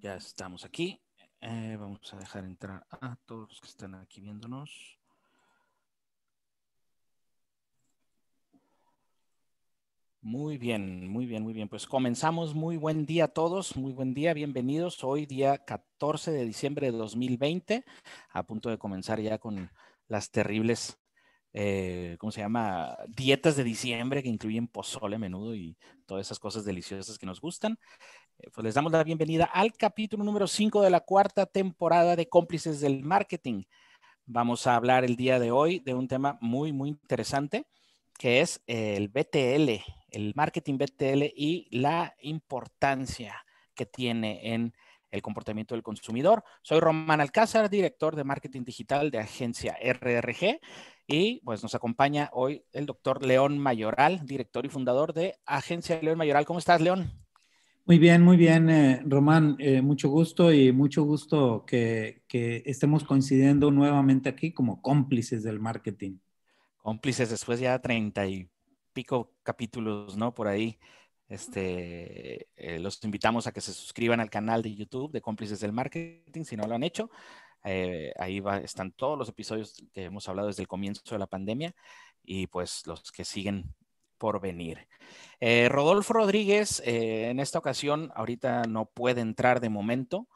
[0.00, 1.00] Ya estamos aquí.
[1.40, 4.96] Eh, vamos a dejar entrar a todos los que están aquí viéndonos.
[10.20, 11.68] Muy bien, muy bien, muy bien.
[11.68, 12.54] Pues comenzamos.
[12.54, 15.02] Muy buen día a todos, muy buen día, bienvenidos.
[15.02, 17.84] Hoy día 14 de diciembre de 2020,
[18.30, 19.68] a punto de comenzar ya con
[20.06, 20.96] las terribles,
[21.52, 22.96] eh, ¿cómo se llama?
[23.08, 25.76] Dietas de diciembre que incluyen pozole, menudo y
[26.06, 27.78] todas esas cosas deliciosas que nos gustan.
[28.38, 32.28] Eh, pues les damos la bienvenida al capítulo número 5 de la cuarta temporada de
[32.28, 33.64] Cómplices del Marketing.
[34.26, 37.66] Vamos a hablar el día de hoy de un tema muy, muy interesante
[38.16, 44.74] que es el BTL, el marketing BTL y la importancia que tiene en
[45.10, 46.44] el comportamiento del consumidor.
[46.62, 50.60] Soy Román Alcázar, director de marketing digital de agencia RRG
[51.06, 56.18] y pues nos acompaña hoy el doctor León Mayoral, director y fundador de Agencia León
[56.18, 56.44] Mayoral.
[56.44, 57.27] ¿Cómo estás, León?
[57.88, 59.56] Muy bien, muy bien, eh, Román.
[59.58, 62.22] Eh, mucho gusto y mucho gusto que,
[62.66, 66.18] estemos coincidiendo nuevamente aquí como cómplices del marketing
[66.76, 68.50] cómplices después ya treinta y
[68.92, 70.34] pico capítulos, ¿no?
[70.34, 70.78] Por ahí.
[71.28, 75.72] Este, eh, los invitamos a que se suscriban al canal de YouTube de Cómplices del
[75.72, 77.10] Marketing, si no lo han hecho.
[77.62, 81.74] Ahí están todos los episodios que hemos hablado desde el comienzo de la pandemia
[82.22, 83.74] y pues los que siguen
[84.18, 84.88] por venir.
[85.40, 90.28] Eh, Rodolfo Rodríguez, en esta ocasión, ahorita no puede entrar de momento,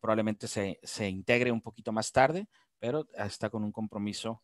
[0.00, 4.42] probablemente se, se, integre un poquito más tarde, pero está con un compromiso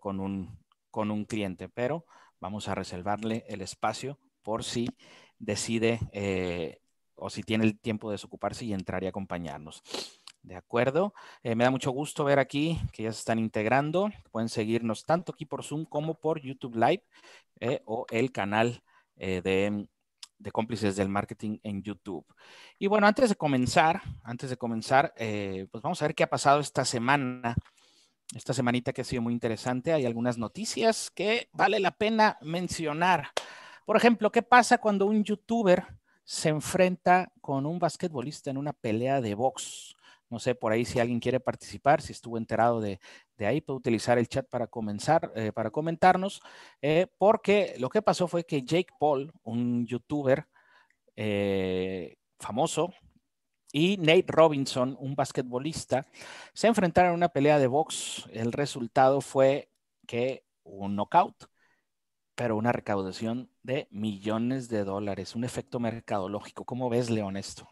[0.00, 0.58] con un
[0.90, 2.04] con un cliente, pero
[2.40, 4.88] vamos a reservarle el espacio por si
[5.38, 6.80] decide eh,
[7.14, 9.82] o si tiene el tiempo de desocuparse y entrar y acompañarnos.
[10.42, 11.14] De acuerdo.
[11.42, 14.10] Eh, me da mucho gusto ver aquí que ya se están integrando.
[14.30, 17.04] Pueden seguirnos tanto aquí por Zoom como por YouTube Live
[17.60, 18.82] eh, o el canal
[19.16, 19.86] de,
[20.38, 22.24] de, cómplices del marketing en YouTube.
[22.78, 26.60] Y bueno, antes de comenzar, antes de comenzar, pues vamos a ver qué ha pasado
[26.60, 27.54] esta semana
[28.34, 29.92] esta semanita que ha sido muy interesante.
[29.92, 33.30] Hay algunas noticias que vale la pena mencionar.
[33.84, 35.84] Por ejemplo, ¿qué pasa cuando un youtuber
[36.24, 39.96] se enfrenta con un basquetbolista en una pelea de box?
[40.30, 43.00] No sé, por ahí si alguien quiere participar, si estuvo enterado de,
[43.38, 46.40] ahí, puede utilizar el chat para comenzar, eh, para comentarnos,
[46.82, 50.46] eh, porque lo que pasó fue que Jake Paul, un youtuber
[51.16, 52.92] eh, famoso,
[53.72, 56.06] y Nate Robinson, un basquetbolista,
[56.54, 58.26] se enfrentaron a una pelea de box.
[58.32, 59.70] El resultado fue
[60.06, 61.46] que un knockout,
[62.34, 66.64] pero una recaudación de millones de dólares, un efecto mercadológico.
[66.64, 67.68] ¿Cómo ves, León, esto?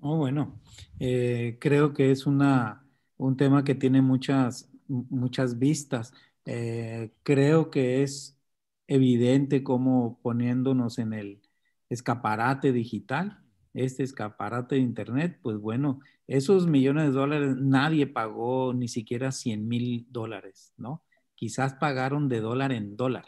[0.00, 0.60] Oh, bueno,
[1.00, 6.12] eh, creo que es una, un tema que tiene muchas, muchas vistas.
[6.44, 8.38] Eh, creo que es
[8.86, 11.40] evidente cómo poniéndonos en el
[11.88, 13.40] escaparate digital,
[13.72, 19.66] este escaparate de Internet, pues bueno, esos millones de dólares nadie pagó ni siquiera 100
[19.68, 21.02] mil dólares, ¿no?
[21.34, 23.24] Quizás pagaron de dólar en dólar.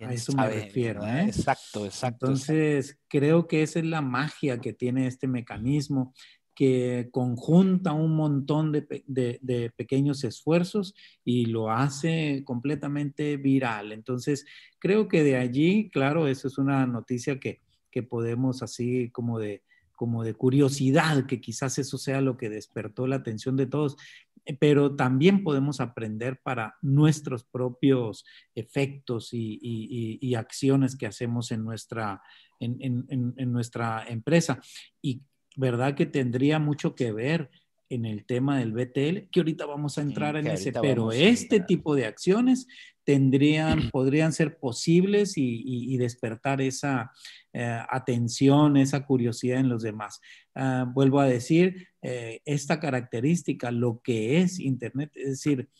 [0.00, 1.06] A eso me refiero.
[1.06, 1.24] ¿eh?
[1.24, 2.26] Exacto, exacto.
[2.26, 6.12] Entonces, creo que esa es la magia que tiene este mecanismo
[6.54, 13.92] que conjunta un montón de, de, pequeños esfuerzos y lo hace completamente viral.
[13.92, 14.46] Entonces,
[14.78, 19.62] creo que de allí, claro, eso es una noticia que, que podemos así como de,
[19.96, 23.96] como de curiosidad, que quizás eso sea lo que despertó la atención de todos,
[24.44, 28.24] eh, pero también podemos aprender para nuestros propios
[28.54, 32.22] efectos y, acciones que hacemos en nuestra,
[32.60, 34.60] en, nuestra empresa.
[35.02, 35.22] Y
[35.56, 37.50] verdad que tendría mucho que ver
[37.88, 41.94] en el tema del BTL, que ahorita vamos a entrar en ese, pero este tipo
[41.94, 42.66] de acciones
[43.06, 47.12] tendrían, podrían ser posibles y, despertar esa
[47.52, 50.20] eh, atención, esa curiosidad en los demás.
[50.54, 55.70] Ah, vuelvo a decir, eh, esta característica, lo que es Internet, es decir,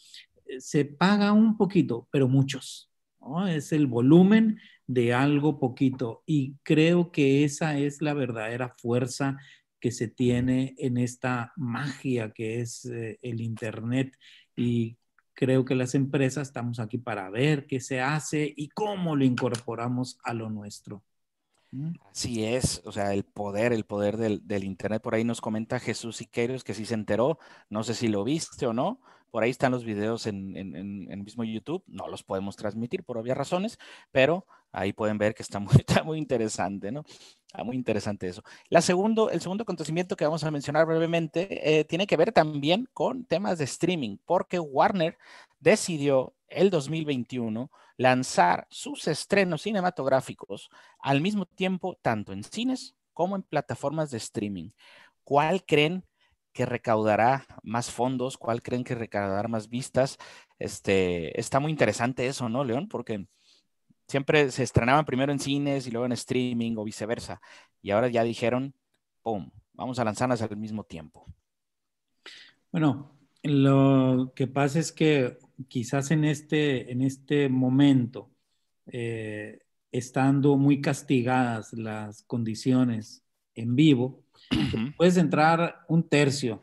[0.58, 2.90] se paga un poquito, pero muchos.
[3.48, 9.36] Es el volumen de algo poquito y creo que esa es la verdadera fuerza
[9.80, 14.16] que se tiene en esta magia que es eh, el Internet
[14.54, 14.96] y
[15.36, 20.18] creo que las empresas estamos aquí para ver qué se hace y cómo lo incorporamos
[20.24, 21.04] a lo nuestro.
[22.10, 25.02] Así es, o sea, el poder, el poder del, Internet.
[25.02, 27.38] Por ahí nos comenta Jesús Siqueiros que sí se enteró,
[27.68, 29.00] no sé si lo viste o no,
[29.30, 33.36] por ahí están los videos en, el mismo YouTube, no los podemos transmitir por obvias
[33.36, 33.78] razones,
[34.10, 34.46] pero
[34.76, 37.04] ahí pueden ver que está muy, está interesante, ¿no?
[37.52, 38.42] Ah, muy interesante eso.
[38.68, 42.88] La segundo, el segundo acontecimiento que vamos a mencionar brevemente eh, tiene que ver también
[42.92, 45.16] con temas de streaming, porque Warner
[45.58, 50.68] decidió el 2021 lanzar sus estrenos cinematográficos
[51.00, 54.70] al mismo tiempo tanto en cines como en plataformas de streaming.
[55.26, 56.04] ¿cuál creen
[56.52, 58.38] que recaudará más fondos?
[58.38, 60.18] ¿Cuál creen que recaudará más vistas?
[60.58, 62.88] Este, está muy interesante eso, ¿no, León?
[62.88, 63.26] Porque
[64.06, 67.40] siempre se estrenaban primero en cines y luego en streaming o viceversa.
[67.82, 68.74] Y ahora ya dijeron,
[69.22, 69.50] ¡pum!
[69.74, 71.26] Vamos a lanzarlas al mismo tiempo.
[72.72, 73.12] Bueno,
[73.42, 75.38] lo que pasa es que
[75.68, 78.30] quizás en este, en este momento,
[78.86, 79.60] eh,
[79.92, 83.22] estando muy castigadas las condiciones
[83.54, 84.22] en vivo,
[84.96, 86.62] puedes entrar un tercio.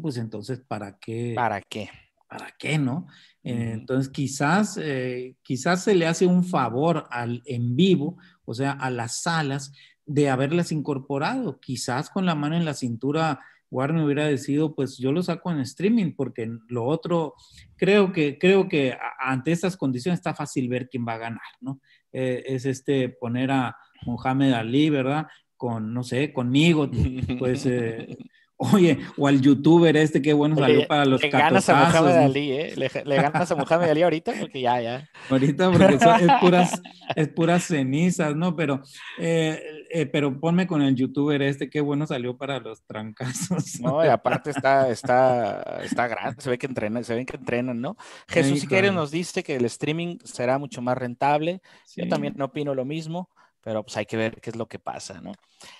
[0.00, 1.32] Pues entonces, ¿para qué?
[1.34, 1.90] ¿Para qué?
[2.32, 3.08] ¿Para qué, no?
[3.44, 8.72] Eh, entonces, quizás, eh, quizás se le hace un favor al en vivo, o sea,
[8.72, 9.70] a las salas,
[10.06, 11.60] de haberlas incorporado.
[11.60, 13.40] Quizás con la mano en la cintura
[13.70, 17.34] Warner hubiera decidido, pues yo lo saco en streaming, porque lo otro,
[17.76, 21.82] creo que, creo que ante estas condiciones está fácil ver quién va a ganar, ¿no?
[22.14, 23.76] Eh, es este poner a
[24.06, 25.26] Mohamed Ali, ¿verdad?
[25.58, 26.90] Con, no sé, conmigo,
[27.38, 27.68] pues
[28.72, 32.52] Oye, o al youtuber este, qué bueno salió para los Le ganas a Mohamed Ali,
[32.52, 32.74] ¿eh?
[32.76, 35.08] Le, ganas a Mohamed Ali ahorita porque ya, ya.
[35.30, 36.82] Ahorita porque es, puras,
[37.16, 38.54] es puras cenizas, ¿no?
[38.54, 38.80] Pero,
[39.18, 39.60] eh,
[39.90, 43.80] eh, pero ponme con el youtuber este, qué bueno salió para los trancazos.
[43.80, 47.80] No, y aparte está, está, está grande, se ve que entrenan, se ven que entrenan,
[47.80, 47.96] ¿no?
[48.28, 51.60] Jesús, quieres, nos dice que el streaming será mucho más rentable.
[51.96, 53.28] Yo también no opino lo mismo,
[53.60, 55.32] pero pues hay que ver qué es lo que pasa, ¿no?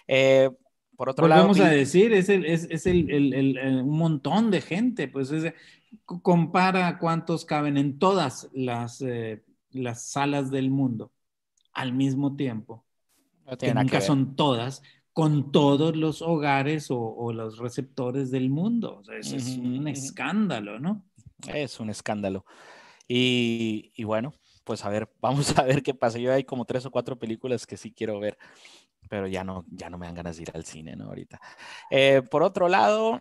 [0.09, 0.51] Eh,
[0.97, 1.43] por otro lado.
[1.43, 5.53] Vamos a decir, es, el, es, es el, el, un montón de gente, pues es,
[6.07, 11.13] compara cuántos caben en todas las, eh, las salas del mundo
[11.73, 12.85] al mismo tiempo.
[13.59, 18.99] que nunca son todas, con todos los hogares o, o los receptores del mundo.
[18.99, 21.05] O sea, eso es un escándalo, ¿no?
[21.49, 22.45] Es un escándalo.
[23.09, 24.33] Y, y, bueno,
[24.65, 26.19] pues a ver, vamos a ver qué pasa.
[26.19, 28.39] Yo hay como tres o cuatro películas que sí quiero ver
[29.13, 31.09] pero ya no, ya no me dan ganas de ir al cine, ¿no?
[31.09, 31.39] Ahorita.
[31.91, 33.21] Eh, por otro lado,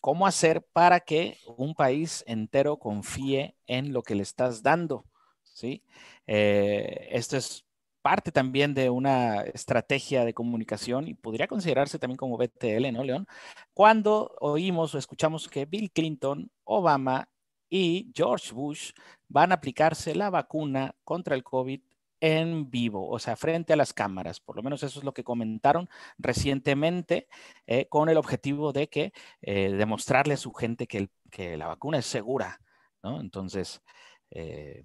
[0.00, 5.04] ¿cómo hacer para que un país entero confíe en lo que le estás dando?
[5.42, 5.82] ¿Sí?
[6.28, 7.66] Eh, esto es
[8.02, 13.26] parte también de una estrategia de comunicación y podría considerarse también como BTL, ¿no, León?
[13.74, 17.28] Cuando oímos o escuchamos que Bill Clinton, Obama
[17.68, 18.92] y George Bush
[19.26, 21.80] van a aplicarse la vacuna contra el COVID
[22.20, 24.40] en vivo, o sea, frente a las cámaras.
[24.40, 25.88] Por lo menos eso es lo que comentaron
[26.18, 27.28] recientemente
[27.66, 29.12] eh, con el objetivo de que
[29.42, 31.08] eh, demostrarle a su gente que,
[31.56, 32.60] la vacuna es segura,
[33.02, 33.20] ¿no?
[33.20, 33.82] Entonces,
[34.30, 34.84] eh,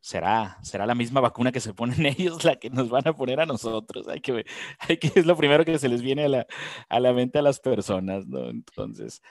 [0.00, 3.40] será, será la misma vacuna que se ponen ellos la que nos van a poner
[3.40, 4.08] a nosotros.
[4.08, 4.44] Hay que,
[4.80, 6.46] hay que es lo primero que se les viene a la,
[6.88, 8.48] a la mente a las personas, ¿no?
[8.48, 9.22] Entonces.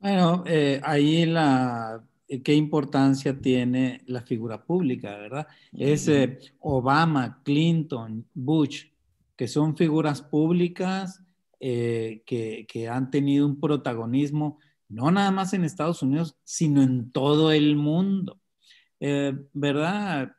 [0.00, 0.44] Bueno,
[0.82, 5.46] ahí la eh, qué importancia tiene la figura pública, ¿verdad?
[5.72, 8.84] Es eh, Obama, Clinton, Bush,
[9.34, 11.24] que son figuras públicas
[11.58, 14.58] eh, que, han tenido un protagonismo
[14.88, 18.40] no nada más en Estados Unidos, sino en todo el mundo,
[19.52, 20.32] ¿verdad?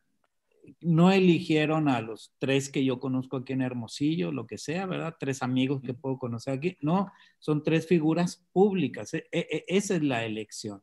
[0.82, 5.16] No eligieron a los tres que yo conozco aquí en Hermosillo, lo que sea, ¿verdad?
[5.20, 6.78] Tres amigos que puedo conocer aquí.
[6.82, 9.12] No, son tres figuras públicas.
[9.32, 10.82] Esa es la elección.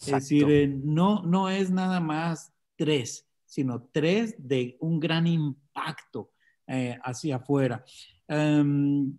[0.00, 6.32] Es decir, eh, no, no es nada más tres, sino tres de un gran impacto
[6.66, 7.84] eh, hacia afuera.
[8.26, 9.16] Em,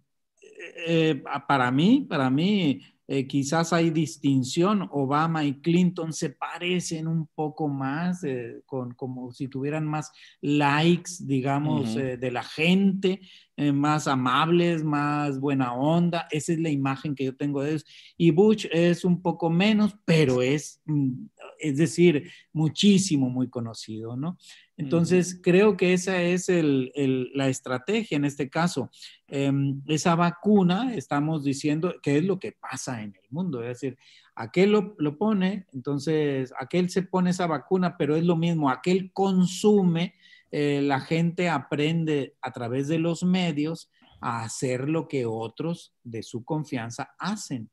[0.87, 7.27] eh, para mí, para mí, eh, quizás hay distinción, Obama y Clinton se parecen un
[7.27, 13.21] poco más, eh, con, como si tuvieran más likes, digamos, eh, de la gente,
[13.57, 17.85] más amables, más buena onda, esa es la imagen que yo tengo de ellos.
[18.17, 21.27] Y Bush es un poco menos, pero es, mm,
[21.59, 24.37] es decir, muchísimo, muy conocido, ¿no?
[24.77, 28.89] Entonces, creo que esa es la estrategia en este caso.
[29.27, 33.61] Em, esa vacuna, estamos diciendo, ¿qué es lo que pasa en el mundo?
[33.61, 33.97] Es decir,
[34.35, 39.13] aquel lo, lo, pone, entonces aquel se pone esa vacuna, pero es lo mismo, aquel
[39.13, 40.15] consume,
[40.51, 43.91] eh, la gente aprende a través de los medios
[44.21, 47.69] a hacer lo que otros de su confianza hacen.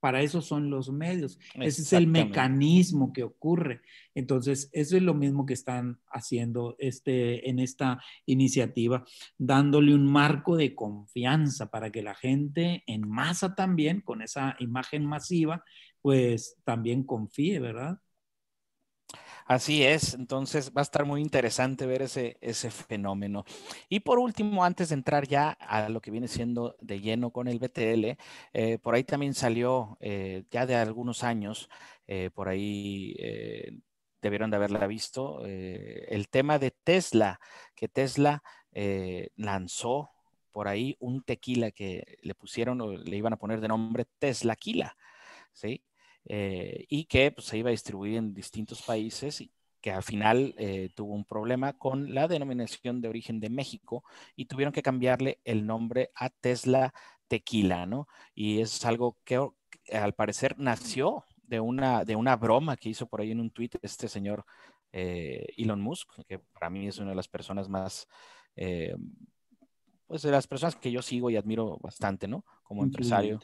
[0.00, 1.38] Para eso son los medios.
[1.54, 3.82] Ese es el mecanismo que ocurre.
[4.14, 9.04] Entonces, eso es lo mismo que están haciendo este, en esta iniciativa,
[9.38, 15.04] dándole un marco de confianza para que la gente en masa también, con esa imagen
[15.04, 15.64] masiva,
[16.00, 17.98] pues también confíe, ¿verdad?
[19.48, 23.46] Así es, entonces va a estar muy interesante ver ese, ese fenómeno.
[23.88, 27.48] Y por último, antes de entrar ya a lo que viene siendo de lleno con
[27.48, 28.18] el BTL,
[28.52, 31.70] eh, por ahí también salió eh, ya de algunos años,
[32.06, 33.16] eh, por ahí
[34.20, 37.40] debieron de haberla visto, el tema de Tesla,
[37.74, 38.42] que Tesla
[39.36, 40.10] lanzó
[40.52, 44.94] por ahí un tequila que le pusieron o le iban a poner de nombre Teslaquila,
[45.52, 45.82] ¿sí?
[46.30, 50.54] Eh, y que pues, se iba a distribuir en distintos países y que al final
[50.58, 54.04] eh, tuvo un problema con la denominación de origen de México
[54.36, 56.92] y tuvieron que cambiarle el nombre a Tesla
[57.28, 58.08] Tequila, ¿no?
[58.34, 59.40] Y es algo que
[59.92, 63.70] al parecer nació de una, de una broma que hizo por ahí en un tweet
[63.80, 64.44] este señor
[64.92, 68.06] eh, Elon Musk, que para mí es una de las personas más,
[68.56, 68.94] eh,
[70.06, 72.44] pues de las personas que yo sigo y admiro bastante, ¿no?
[72.62, 73.38] Como empresario,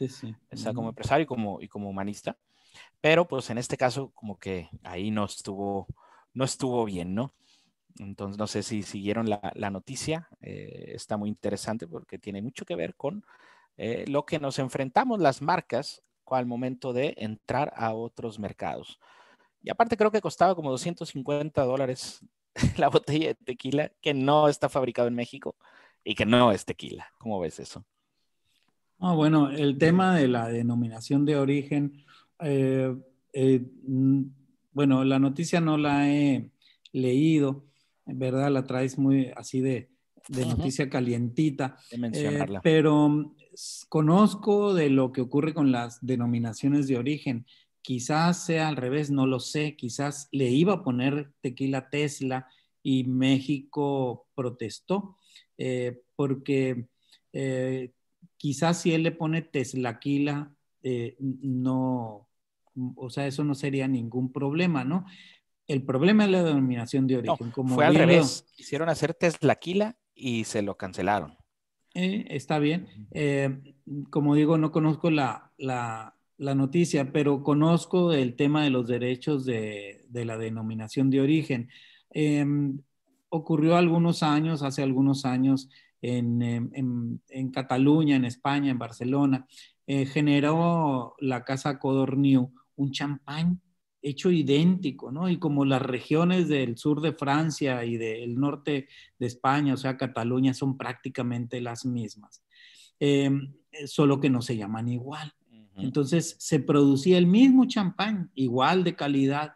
[0.73, 2.37] como empresario y como, y como humanista.
[3.01, 5.87] Pero pues en este caso como que ahí no estuvo,
[6.33, 7.33] no estuvo bien, ¿no?
[7.99, 12.65] Entonces no sé si siguieron la, la noticia, eh, está muy interesante porque tiene mucho
[12.65, 13.25] que ver con
[14.07, 16.01] lo que nos enfrentamos las marcas
[16.33, 18.99] al momento de entrar a otros mercados.
[19.61, 22.25] Y aparte creo que costaba como 250 dólares
[22.77, 25.55] la botella de tequila que no está fabricado en México
[26.03, 27.11] y que no es tequila.
[27.17, 27.85] ¿Cómo ves eso?
[28.97, 32.05] bueno, el tema de la denominación de origen,
[32.39, 32.95] eh,
[33.33, 33.61] eh,
[34.71, 36.49] bueno, la noticia no la he
[36.91, 37.65] leído,
[38.05, 39.89] verdad la traes muy así de,
[40.29, 42.59] noticia calientita, de mencionarla.
[42.59, 43.35] Eh, pero mm,
[43.89, 47.45] conozco de lo que ocurre con las denominaciones de origen
[47.85, 49.75] Quizás sea al revés, no lo sé.
[49.75, 52.47] Quizás le iba a poner tequila Tesla
[52.81, 55.17] y México protestó
[55.55, 56.87] eh, porque
[57.31, 57.91] eh,
[58.37, 60.51] quizás si él le pone Teslaquila,
[60.87, 62.27] eh, no,
[62.95, 65.05] o sea, eso no sería ningún problema, ¿no?
[65.67, 67.51] El problema es la denominación de origen.
[67.51, 68.45] como fue al revés.
[68.55, 71.35] Quisieron hacer Teslaquila y se lo cancelaron.
[71.93, 72.87] está bien.
[74.11, 75.51] como digo, no conozco la,
[76.37, 81.69] la noticia, pero conozco el tema de los derechos de, la denominación de origen.
[82.09, 82.79] Em,
[83.29, 85.69] ocurrió algunos años, hace algunos años,
[86.01, 89.47] en, em, Cataluña, en España, en Barcelona,
[89.87, 93.61] eh, generó la Casa Codorniu un champán
[94.01, 95.29] hecho idéntico, ¿no?
[95.29, 98.87] Y como las regiones del sur de Francia y del norte
[99.17, 102.43] de España, o sea, Cataluña, son prácticamente las mismas,
[102.99, 103.53] em,
[103.87, 105.33] solo que no se llaman igual.
[105.77, 109.53] Entonces se producía el mismo champán, igual de calidad,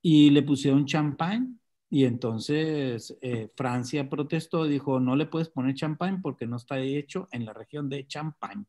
[0.00, 1.60] y le pusieron champán.
[1.90, 7.28] Y entonces eh, Francia protestó, dijo, no le puedes poner champán porque no está hecho
[7.32, 8.66] en la región de champán.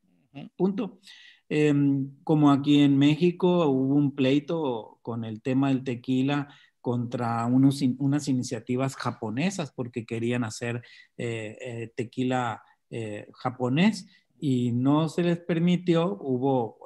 [0.55, 0.99] Punto.
[1.49, 6.49] Em, como aquí en México hubo un pleito con el tema del tequila
[6.81, 10.83] contra unas iniciativas japonesas porque querían hacer
[11.17, 12.61] eh, eh, tequila
[13.33, 14.07] japonés
[14.39, 16.79] y no se les permitió, hubo,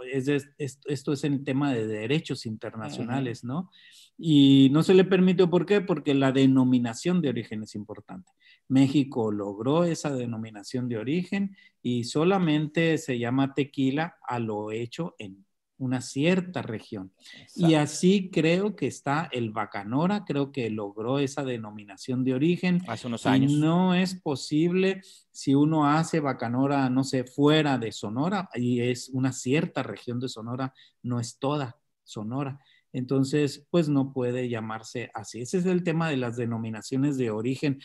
[0.58, 3.70] esto es el tema de derechos internacionales, ¿no?
[4.18, 5.82] Y no se le permitió, ¿por qué?
[5.82, 8.32] Porque la denominación de origen es importante.
[8.68, 15.46] México logró esa denominación de origen y solamente se llama tequila a lo hecho en
[15.82, 17.12] una cierta región.
[17.56, 22.84] Y así creo que está el Bacanora, creo que logró esa denominación de origen.
[22.88, 23.52] Hace unos años.
[23.52, 29.10] Y no es posible si uno hace Bacanora, no sé, fuera de Sonora, y es
[29.10, 30.72] una cierta región de Sonora,
[31.02, 32.60] no es toda Sonora.
[32.94, 35.42] Entonces, pues no puede llamarse así.
[35.42, 37.80] Ese es el tema de las denominaciones de origen.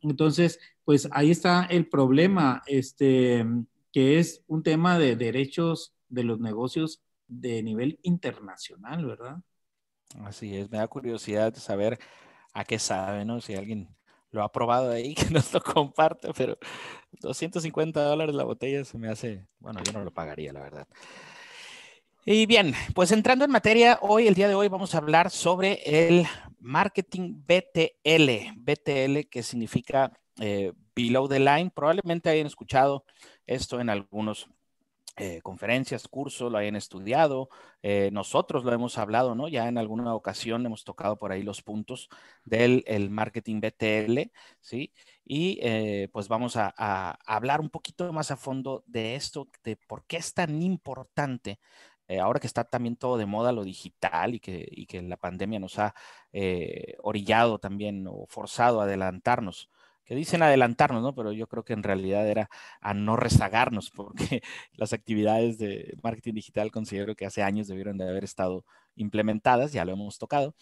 [0.00, 3.44] entonces, pues ahí está el problema, este,
[3.92, 9.38] que es un tema de derechos de los negocios de nivel internacional, ¿verdad?
[10.24, 11.98] Así es, me da curiosidad saber
[12.52, 13.40] a qué sabe, ¿no?
[13.40, 13.88] Si alguien
[14.30, 16.58] lo ha probado ahí, que nos lo comparte, pero
[17.20, 20.88] 250 dólares la botella se me hace, bueno, yo no lo pagaría, la verdad.
[22.26, 25.80] Y bien, pues entrando en materia, hoy, el día de hoy, vamos a hablar sobre
[25.84, 26.26] el
[26.58, 28.52] marketing BTL.
[28.56, 31.70] BTL, que significa eh, below the line.
[31.74, 33.04] Probablemente hayan escuchado
[33.46, 34.48] esto en algunos
[35.20, 37.50] eh, conferencias, cursos, lo hayan estudiado.
[37.82, 39.48] Eh, nosotros lo hemos hablado, ¿no?
[39.48, 42.08] Ya en alguna ocasión hemos tocado por ahí los puntos
[42.44, 44.94] del el marketing BTL, ¿sí?
[45.22, 46.72] Y eh, pues vamos a,
[47.26, 51.60] hablar un poquito más a fondo de esto, de por qué es tan importante.
[52.20, 55.94] ahora que está también todo de moda lo digital y que la pandemia nos ha
[57.02, 59.68] orillado también o forzado a adelantarnos
[60.10, 61.14] que dicen adelantarnos, ¿no?
[61.14, 62.50] Pero yo creo que en realidad era
[62.80, 68.08] a no rezagarnos, porque las actividades de marketing digital considero que hace años debieron de
[68.08, 68.64] haber estado
[68.96, 70.56] implementadas, ya lo hemos tocado.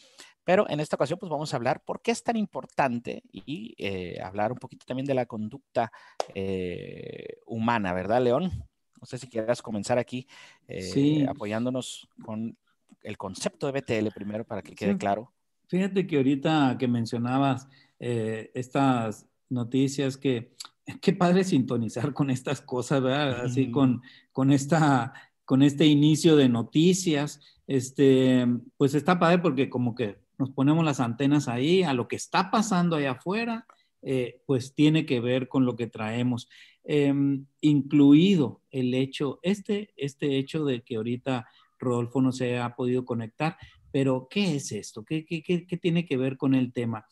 [0.45, 4.21] Pero en esta ocasión, pues vamos a hablar por qué es tan importante y eh,
[4.23, 5.93] hablar un poquito también de la conducta
[6.35, 8.52] eh, humana, ¿verdad, León?
[9.00, 10.26] No sé si quieras comenzar aquí
[10.67, 12.55] eh, apoyándonos con
[13.02, 15.33] el concepto de BTL primero para que quede claro.
[15.69, 17.67] Fíjate que ahorita que mencionabas
[17.99, 20.52] estas noticias que
[21.00, 23.45] qué padre sintonizar con estas cosas, ¿verdad?
[23.45, 24.02] Así con,
[24.33, 25.12] con, esta,
[25.45, 27.40] con este inicio de noticias.
[27.67, 32.17] Este, pues está padre porque como que nos ponemos las antenas ahí a lo que
[32.17, 33.67] está pasando allá afuera,
[34.02, 36.49] eh, pues tiene que ver con lo que traemos,
[36.85, 41.49] em, incluido el hecho, este, este hecho de que ahorita
[41.81, 43.57] Rodolfo no se ha podido conectar,
[43.90, 45.05] pero ¿qué es esto?
[45.05, 47.07] ¿Qué, qué, qué, qué tiene que ver con el tema?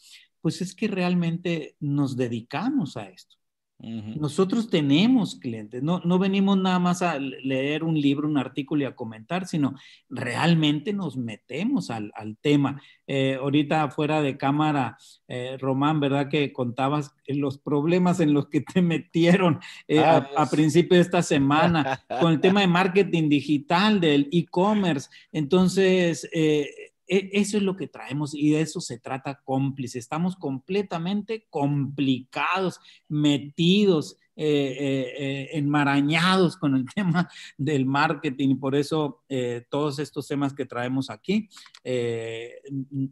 [0.47, 3.35] Pues es que realmente nos dedicamos a esto.
[3.81, 8.85] Nosotros tenemos clientes, no, no venimos nada más a leer un libro, un artículo y
[8.85, 9.75] a comentar, sino
[10.09, 12.81] realmente nos metemos al, al tema.
[13.09, 16.29] Eh, ahorita fuera de cámara, eh, Román, ¿verdad?
[16.29, 21.23] Que contabas los problemas en los que te metieron eh, a, a, principio de esta
[21.23, 25.11] semana con el tema de marketing digital, del e-commerce.
[25.33, 29.99] Entonces, e, eso es lo que traemos y de eso se trata cómplice.
[29.99, 39.23] Estamos completamente complicados, metidos, eh, eh, eh, enmarañados con el tema del marketing por eso
[39.71, 41.49] todos estos temas que traemos aquí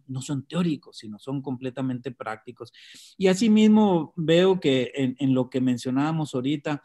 [0.07, 2.73] no son teóricos, sino son completamente prácticos.
[3.17, 6.83] Y asimismo veo que en, en lo que mencionábamos ahorita,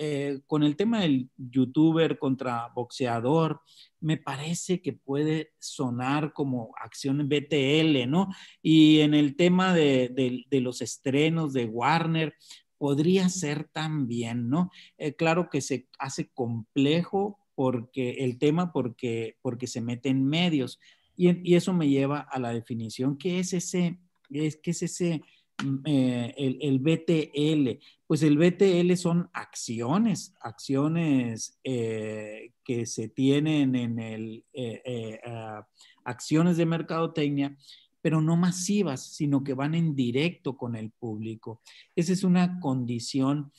[0.00, 3.60] eh, con el tema del youtuber contra boxeador,
[4.00, 8.28] me parece que puede sonar como acción BTL, ¿no?
[8.62, 12.34] Y en el tema de, los estrenos de Warner,
[12.76, 14.70] podría ser también, ¿no?
[14.98, 20.78] Eh, claro que se hace complejo porque el tema, porque, porque se mete en medios.
[21.16, 23.98] Y, eso me lleva a la definición, ¿qué es ese,
[24.30, 25.22] es, qué es ese
[25.62, 27.80] Mm, eh, el, BTL?
[28.08, 35.68] Pues el BTL son acciones, acciones eh, que se tienen en el, eh, ah,
[36.04, 37.54] acciones de mercadotecnia,
[38.00, 41.60] pero no masivas, sino que van en directo con el público.
[41.94, 43.52] Esa es una condición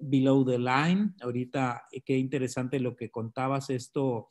[0.00, 1.12] below the line.
[1.20, 4.26] Ahorita, qué interesante lo que contabas esto.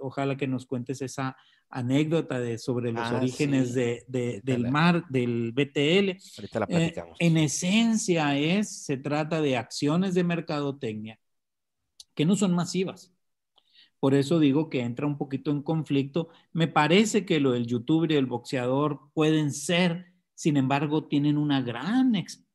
[0.00, 1.36] ojalá que nos cuentes esa
[1.70, 4.04] anécdota de, sobre los ah, orígenes de,
[4.42, 6.18] del mar, del BTL.
[6.38, 7.16] Ahorita la eh, platicamos.
[7.20, 11.18] en esencia es, se trata de acciones de mercadotecnia
[12.14, 13.12] que no son masivas.
[14.00, 16.28] Por eso digo que entra un poquito en conflicto.
[16.52, 21.62] Me parece que lo del youtuber y el boxeador pueden ser, sin embargo, tienen una
[21.62, 22.14] gran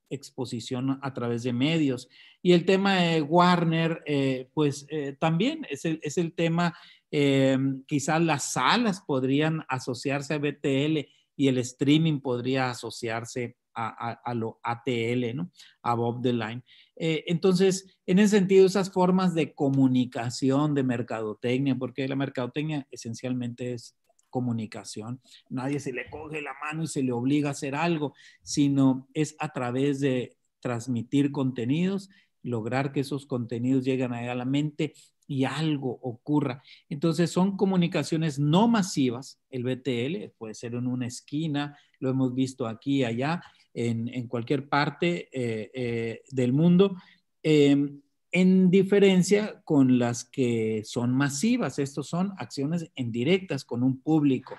[0.09, 2.09] exposición a través de medios.
[2.41, 6.75] Y el tema de Warner, eh, pues eh, también es el, es el tema
[7.15, 14.59] eh, quizás las salas podrían asociarse a BTL y el streaming podría asociarse a, lo
[14.63, 15.51] ATL, ¿no?
[15.83, 16.63] A Bob the Line.
[16.95, 23.73] Eh, entonces, en ese sentido, esas formas de comunicación, de mercadotecnia, porque la mercadotecnia esencialmente
[23.73, 23.95] es
[24.31, 25.21] comunicación.
[25.49, 29.35] Nadie se le coge la mano y se le obliga a hacer algo, sino es
[29.37, 32.09] a través de transmitir contenidos,
[32.41, 34.93] lograr que esos contenidos lleguen a la mente
[35.27, 36.61] y algo ocurra.
[36.89, 42.67] Entonces son comunicaciones no masivas, el BTL puede ser en una esquina, lo hemos visto
[42.67, 43.41] aquí allá,
[43.73, 46.95] en, cualquier parte eh, eh, del mundo,
[47.41, 51.79] em, en diferencia con las que son masivas.
[51.79, 54.55] Estos son acciones en directas con un público.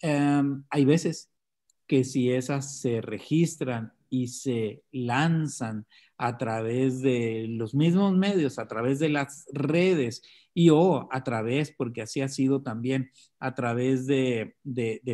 [0.00, 1.30] Em, hay veces
[1.86, 8.68] que si esas se registran y se lanzan a través de los mismos medios, a
[8.68, 10.22] través de las redes
[10.54, 14.54] y o a través, porque así ha sido también, a través de,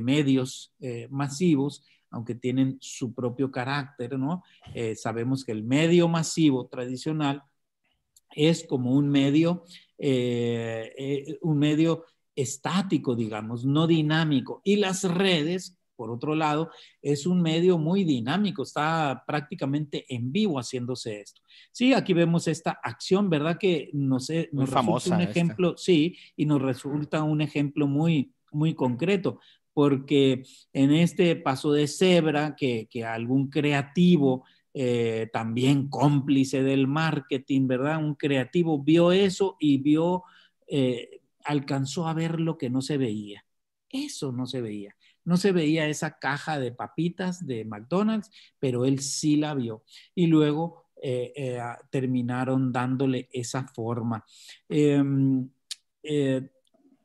[0.02, 4.42] medios eh, masivos, aunque tienen su propio carácter, ¿no?
[4.74, 7.42] Eh, sabemos que el medio masivo tradicional
[8.36, 9.64] es como un medio,
[9.96, 12.04] eh, un medio
[12.36, 14.60] estático, digamos, no dinámico.
[14.62, 16.70] Y las redes por otro lado,
[17.02, 21.42] es un medio muy dinámico, está prácticamente en vivo haciéndose esto.
[21.72, 23.58] Sí, aquí vemos esta acción, ¿verdad?
[23.58, 29.40] Que nos, nos resulta un ejemplo, sí, y nos resulta un ejemplo muy, muy concreto,
[29.74, 37.66] porque en este paso de cebra, que, que algún creativo, eh, también cómplice del marketing,
[37.66, 38.02] ¿verdad?
[38.02, 40.22] Un creativo vio eso y vio,
[40.66, 43.44] eh, alcanzó a ver lo que no se veía.
[43.90, 44.96] Eso no se veía
[45.30, 49.84] no se veía esa caja de papitas de McDonald's, pero él sí la vio.
[50.12, 54.24] Y luego eh, eh, terminaron dándole esa forma.
[54.68, 55.48] Em,
[56.02, 56.50] eh,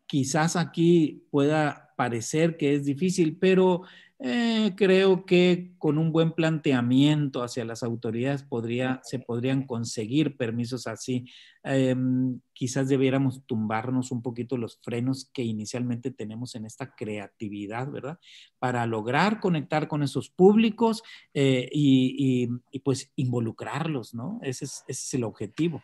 [0.08, 3.84] quizás aquí pueda parecer que es difícil, pero
[4.20, 10.88] Eh, creo que con un buen planteamiento hacia las autoridades podría, se podrían conseguir permisos
[10.88, 11.26] así.
[11.64, 18.18] Em, quizás debiéramos tumbarnos un poquito los frenos que inicialmente tenemos en esta creatividad, ¿verdad?
[18.58, 22.48] Para lograr conectar con esos públicos eh, y,
[22.84, 24.40] pues involucrarlos, ¿no?
[24.44, 25.84] Ese es, ese es el objetivo.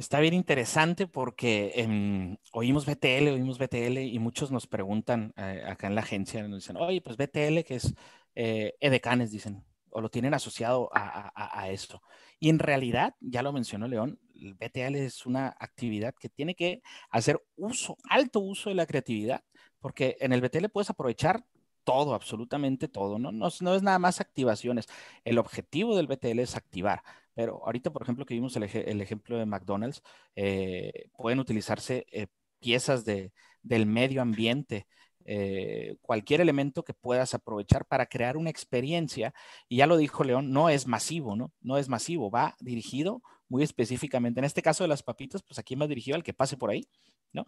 [0.00, 5.88] Está bien interesante porque em, oímos BTL, oímos BTL y muchos nos preguntan eh, acá
[5.88, 7.94] en la agencia, nos dicen, oye, pues BTL que es
[8.34, 12.00] eh, edecanes, dicen, o lo tienen asociado a, a, eso.
[12.38, 16.80] Y en realidad, ya lo mencionó León, el BTL es una actividad que tiene que
[17.10, 19.44] hacer uso, alto uso de la creatividad,
[19.80, 21.44] porque en el BTL puedes aprovechar
[21.84, 23.32] todo, absolutamente todo, ¿no?
[23.32, 24.86] No, no es nada más activaciones.
[25.24, 27.02] El objetivo del BTL es activar.
[27.40, 30.02] Pero ahorita, por ejemplo, que vimos el, ejemplo de McDonald's,
[30.36, 32.26] eh, pueden utilizarse eh,
[32.58, 34.86] piezas de, del medio ambiente,
[35.24, 39.32] eh, cualquier elemento que puedas aprovechar para crear una experiencia.
[39.70, 41.50] Y ya lo dijo León, no es masivo, ¿no?
[41.62, 44.40] No es masivo, va dirigido muy específicamente.
[44.40, 46.86] En este caso de las papitas, pues aquí más dirigido al que pase por ahí,
[47.32, 47.46] ¿no?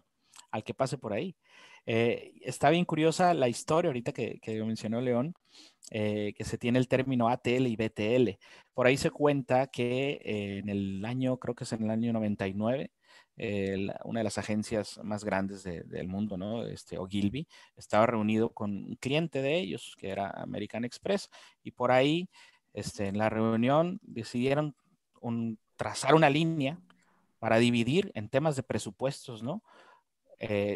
[0.53, 1.35] Al que pase por ahí.
[1.85, 5.35] está bien curiosa la historia ahorita que, que mencionó León.
[5.91, 8.39] Eh, que se tiene el término ATL y BTL.
[8.73, 12.13] Por ahí se cuenta que eh, en el año, creo que es en el año
[12.13, 12.91] 99,
[13.37, 16.65] eh, una de las agencias más grandes del mundo, ¿no?
[16.65, 21.29] Este, Ogilvy, estaba reunido con un cliente de ellos, que era American Express,
[21.61, 22.29] y por ahí,
[22.73, 24.75] este, en la reunión, decidieron
[25.75, 26.79] trazar una línea
[27.39, 29.63] para dividir en temas de presupuestos, ¿no?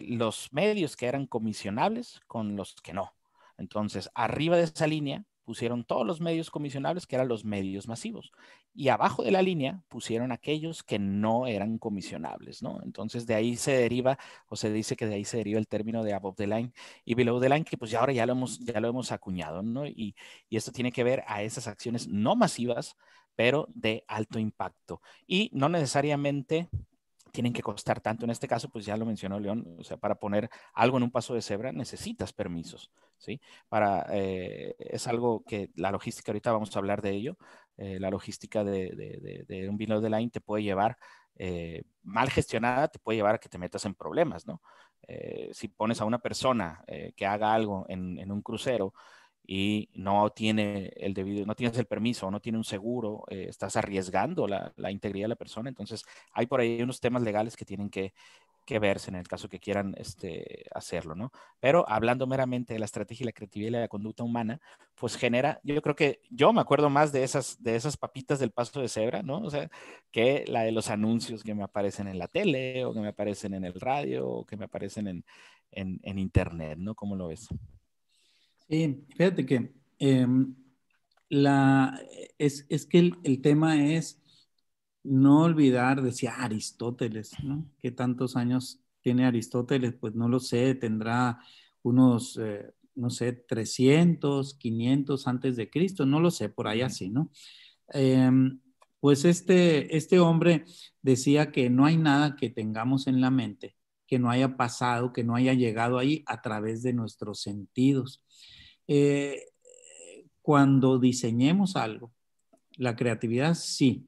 [0.07, 3.13] Los medios que eran comisionables con los que no.
[3.57, 8.33] Entonces, arriba de esa línea pusieron todos los medios comisionables, que eran los medios masivos.
[8.73, 12.81] Y abajo de la línea pusieron aquellos que no eran comisionables, ¿no?
[12.83, 16.03] Entonces, de ahí se deriva, o se dice que de ahí se deriva el término
[16.03, 16.73] de above the line
[17.05, 19.63] y below the line, que pues ya ahora ya lo hemos, ya lo hemos acuñado,
[19.63, 19.87] ¿no?
[19.87, 20.15] Y,
[20.49, 22.97] y esto tiene que ver a esas acciones no masivas,
[23.35, 25.01] pero de alto impacto.
[25.25, 26.67] Y no necesariamente
[27.37, 28.25] tienen que costar tanto.
[28.25, 31.11] En este caso, pues ya lo mencionó León, o sea, para poner algo en un
[31.11, 33.39] paso de cebra necesitas permisos, ¿sí?
[33.69, 37.37] Para, eh, es algo que la logística, ahorita vamos a hablar de ello,
[37.77, 40.97] eh, la logística de, de, un vino de line te puede llevar,
[41.35, 44.59] eh, mal gestionada, te puede llevar a que te metas en problemas, ¿no?
[45.51, 46.83] si pones a una persona
[47.15, 48.93] que haga algo en, en un crucero,
[49.49, 53.77] y no tiene el debido, no tienes el permiso, no tiene un seguro, eh, estás
[53.77, 55.69] arriesgando la, la, integridad de la persona.
[55.69, 58.13] Entonces, hay por ahí unos temas legales que tienen que,
[58.65, 61.31] que, verse en el caso que quieran este, hacerlo, ¿no?
[61.61, 64.59] Pero hablando meramente de la estrategia y la creatividad y la conducta humana,
[64.95, 68.51] pues genera, yo creo que yo me acuerdo más de esas, de esas papitas del
[68.51, 69.37] paso de cebra, ¿no?
[69.39, 69.69] O sea,
[70.11, 73.53] que la de los anuncios que me aparecen en la tele o que me aparecen
[73.53, 75.25] en el radio o que me aparecen en,
[75.71, 76.95] en, en internet, ¿no?
[76.95, 77.47] ¿Cómo lo ves?
[78.69, 80.55] Sí, fíjate que em,
[81.29, 81.99] la,
[82.37, 84.21] es, es que el, el, tema es
[85.03, 87.69] no olvidar, decía Aristóteles, ¿no?
[87.79, 89.93] ¿Qué tantos años tiene Aristóteles?
[89.93, 91.39] Pues no lo sé, tendrá
[91.83, 97.09] unos, eh, no sé, 300, 500 antes de Cristo, no lo sé, por ahí así,
[97.09, 97.31] ¿no?
[97.93, 98.29] Eh,
[98.99, 100.65] pues este, este hombre
[101.01, 103.77] decía que no hay nada que tengamos en la mente
[104.07, 108.23] que no haya pasado, que no haya llegado ahí a través de nuestros sentidos.
[108.87, 109.45] Eh,
[110.41, 112.13] cuando diseñemos algo,
[112.77, 114.07] la creatividad sí,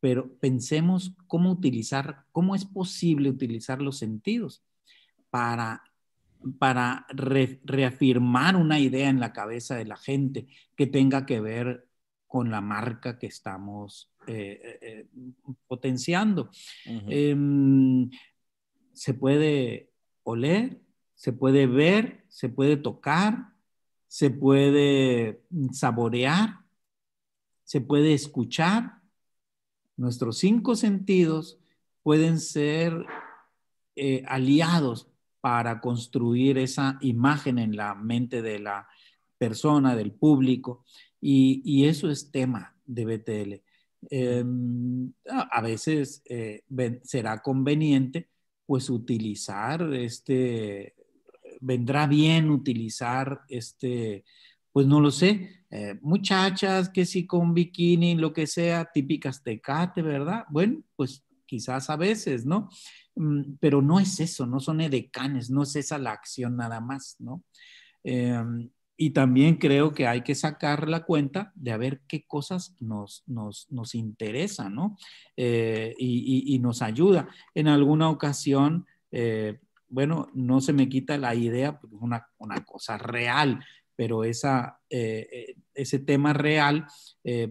[0.00, 4.64] pero pensemos cómo utilizar, cómo es posible utilizar los sentidos
[5.30, 5.82] para,
[6.58, 11.88] para reafirmar una idea en la cabeza de la gente que tenga que ver
[12.26, 15.06] con la marca que estamos eh, eh,
[15.66, 16.50] potenciando.
[16.84, 18.10] Em,
[18.92, 19.92] se puede
[20.24, 20.80] oler,
[21.14, 23.55] se puede ver, se puede tocar,
[24.08, 25.42] se puede
[25.72, 26.60] saborear,
[27.64, 29.00] se puede escuchar.
[29.96, 31.58] Nuestros cinco sentidos
[32.02, 33.06] pueden ser
[33.96, 35.08] eh, aliados
[35.40, 38.88] para construir esa imagen en la mente de la
[39.38, 40.84] persona, del público,
[41.20, 43.62] y, eso es tema de BTL.
[44.10, 46.64] Em, a veces eh,
[47.02, 48.28] será conveniente
[48.66, 50.95] pues utilizar este,
[51.60, 54.24] vendrá bien utilizar este,
[54.72, 60.02] pues no lo sé, eh, muchachas que si con bikini, lo que sea, típicas tecate,
[60.02, 60.44] ¿verdad?
[60.50, 62.68] Bueno, pues quizás a veces, ¿no?
[63.14, 67.16] Mm, pero no es eso, no son edecanes, no es esa la acción nada más,
[67.18, 67.42] ¿no?
[68.04, 72.74] Em, y también creo que hay que sacar la cuenta de a ver qué cosas
[72.80, 74.96] nos, nos, nos interesan, ¿no?
[75.36, 77.28] Eh, y, nos ayuda.
[77.54, 82.98] En alguna ocasión, eh, bueno, no se me quita la idea, pues una, una cosa
[82.98, 86.86] real, pero esa, ese tema real,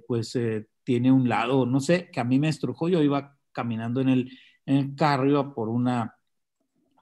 [0.08, 0.38] pues
[0.84, 4.40] tiene un lado, no sé, que a mí me estrujó, yo iba caminando en el,
[4.66, 6.16] en el carro, por una,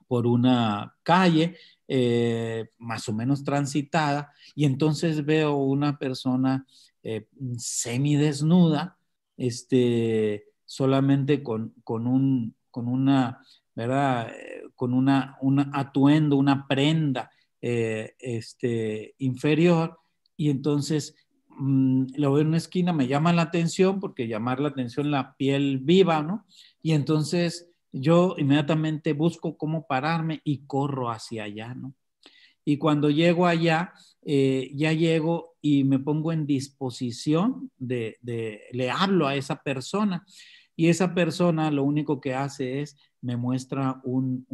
[0.06, 1.58] por una calle
[2.78, 6.64] más o menos transitada y entonces veo una persona
[7.58, 8.96] semidesnuda,
[9.36, 13.44] este, solamente con, con, un, con una,
[13.74, 14.32] ¿verdad?
[14.74, 19.98] Con una, un atuendo, una prenda eh, este, inferior,
[20.36, 21.16] y entonces
[21.48, 25.36] mm, lo veo en una esquina, me llama la atención, porque llamar la atención la
[25.36, 26.46] piel viva, ¿no?
[26.82, 31.94] Y entonces yo inmediatamente busco cómo pararme y corro hacia allá, ¿no?
[32.64, 38.90] Y cuando llego allá, eh, ya llego y me pongo en disposición de, de, le
[38.90, 40.24] hablo a esa persona
[40.76, 44.46] y esa persona lo único que hace es me muestra un,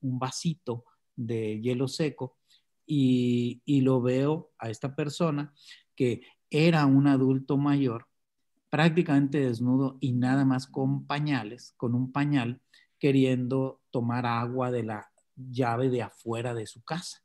[0.00, 0.84] vasito
[1.16, 2.38] de hielo seco
[2.86, 5.52] y, lo veo a esta persona
[5.94, 8.06] que era un adulto mayor,
[8.70, 12.60] prácticamente desnudo y nada más con pañales, con un pañal,
[12.98, 17.22] queriendo tomar agua de la llave de afuera de su casa.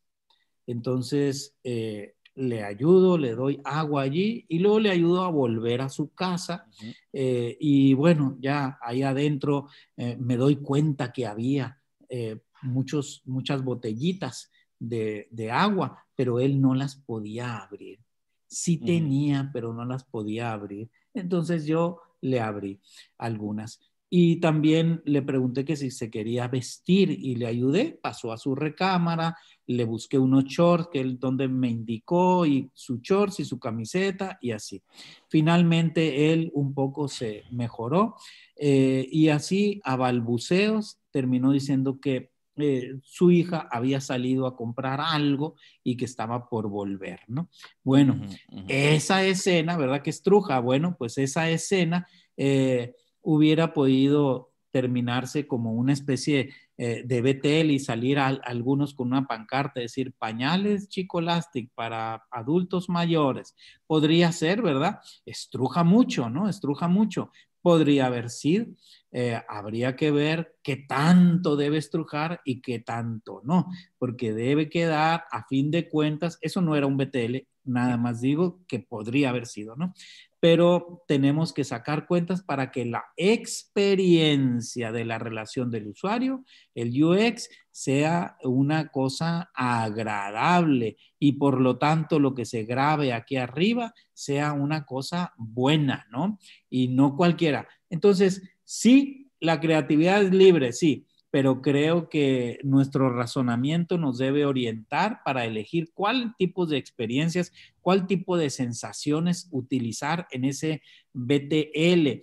[0.65, 5.89] Entonces, eh, le ayudo, le doy agua allí y luego le ayudo a volver a
[5.89, 6.67] su casa.
[7.12, 13.63] Eh, y bueno, ya ahí adentro eh, me doy cuenta que había eh, muchos, muchas
[13.63, 18.00] botellitas de, agua, pero él no las podía abrir.
[18.45, 20.89] Sí tenía, pero no las podía abrir.
[21.15, 22.80] Entonces yo le abrí
[23.17, 23.80] algunas.
[24.10, 28.56] Y también le pregunté que si se quería vestir y le ayudé, pasó a su
[28.56, 33.60] recámara, le busqué unos shorts que él donde me indicó y su shorts y su
[33.60, 34.82] camiseta y así.
[35.28, 38.15] Finalmente él un poco se mejoró
[38.56, 45.02] eh, y así a balbuceos terminó diciendo que eh, su hija había salido a comprar
[45.02, 47.50] algo y que estaba por volver, ¿no?
[47.84, 48.20] Bueno,
[48.67, 50.02] esa escena, ¿verdad?
[50.02, 52.08] Que estruja, bueno, pues esa escena...
[52.38, 52.96] Eh,
[53.29, 59.27] hubiera podido terminarse como una especie eh, de BTL y salir a, algunos con una
[59.27, 63.53] pancarta, decir pañales Chicolastic para adultos mayores.
[63.85, 64.99] Podría ser, ¿verdad?
[65.25, 66.47] Estruja mucho, ¿no?
[66.47, 67.31] Estruja mucho.
[67.61, 68.67] Podría haber sido.
[69.11, 75.25] Eh, habría que ver qué tanto debe estrujar y qué tanto no, porque debe quedar,
[75.31, 79.45] a fin de cuentas, eso no era un BTL, nada más digo que podría haber
[79.45, 79.93] sido, ¿no?
[80.39, 86.43] Pero tenemos que sacar cuentas para que la experiencia de la relación del usuario,
[86.76, 93.38] el UX, sea una cosa agradable y por lo tanto lo que se grabe aquí
[93.38, 96.39] arriba sea una cosa buena, ¿no?
[96.69, 97.67] Y no cualquiera.
[97.89, 105.21] Entonces, sí, la creatividad es libre, sí, pero creo que nuestro razonamiento nos debe orientar
[105.25, 110.81] para elegir cuál tipo de experiencias, cuál tipo de sensaciones utilizar en ese
[111.13, 112.21] BTL.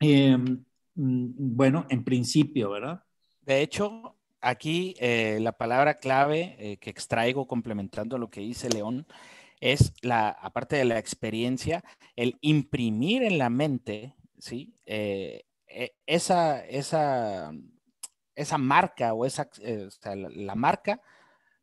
[0.00, 3.02] Em, mm, bueno, en principio, ¿verdad?
[3.42, 9.06] De hecho, aquí eh, la palabra clave eh, que extraigo complementando lo que dice León
[9.60, 11.84] es la, aparte de la experiencia,
[12.16, 14.74] el imprimir en la mente, ¿sí?
[14.86, 15.44] Eh,
[16.06, 17.52] esa, esa
[18.34, 21.00] esa marca o esa, eh, la, marca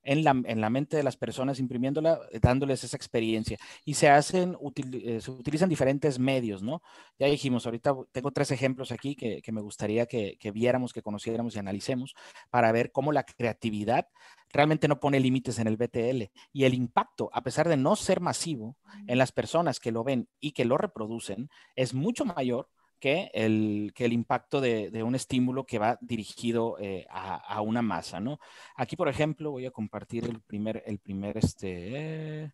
[0.04, 3.58] en la, en la, mente de las personas, imprimiéndola, eh, dándoles esa experiencia.
[3.84, 4.58] Y se hacen,
[4.94, 6.82] eh, se utilizan diferentes medios, ¿no?
[7.20, 11.02] Ya dijimos, ahorita tengo tres ejemplos aquí que, que me gustaría que, que, viéramos, que
[11.02, 12.16] conociéramos y analicemos
[12.50, 14.08] para ver cómo la creatividad
[14.50, 18.22] realmente no pone límites en el BTL y el impacto, a pesar de no ser
[18.22, 18.78] masivo
[19.08, 23.92] en las personas que lo ven y que lo reproducen, es mucho mayor que el,
[23.96, 28.40] que el impacto de, un estímulo que va dirigido eh, a, una masa, ¿no?
[28.76, 32.54] Aquí, por ejemplo, voy a compartir el primer, el primer, este,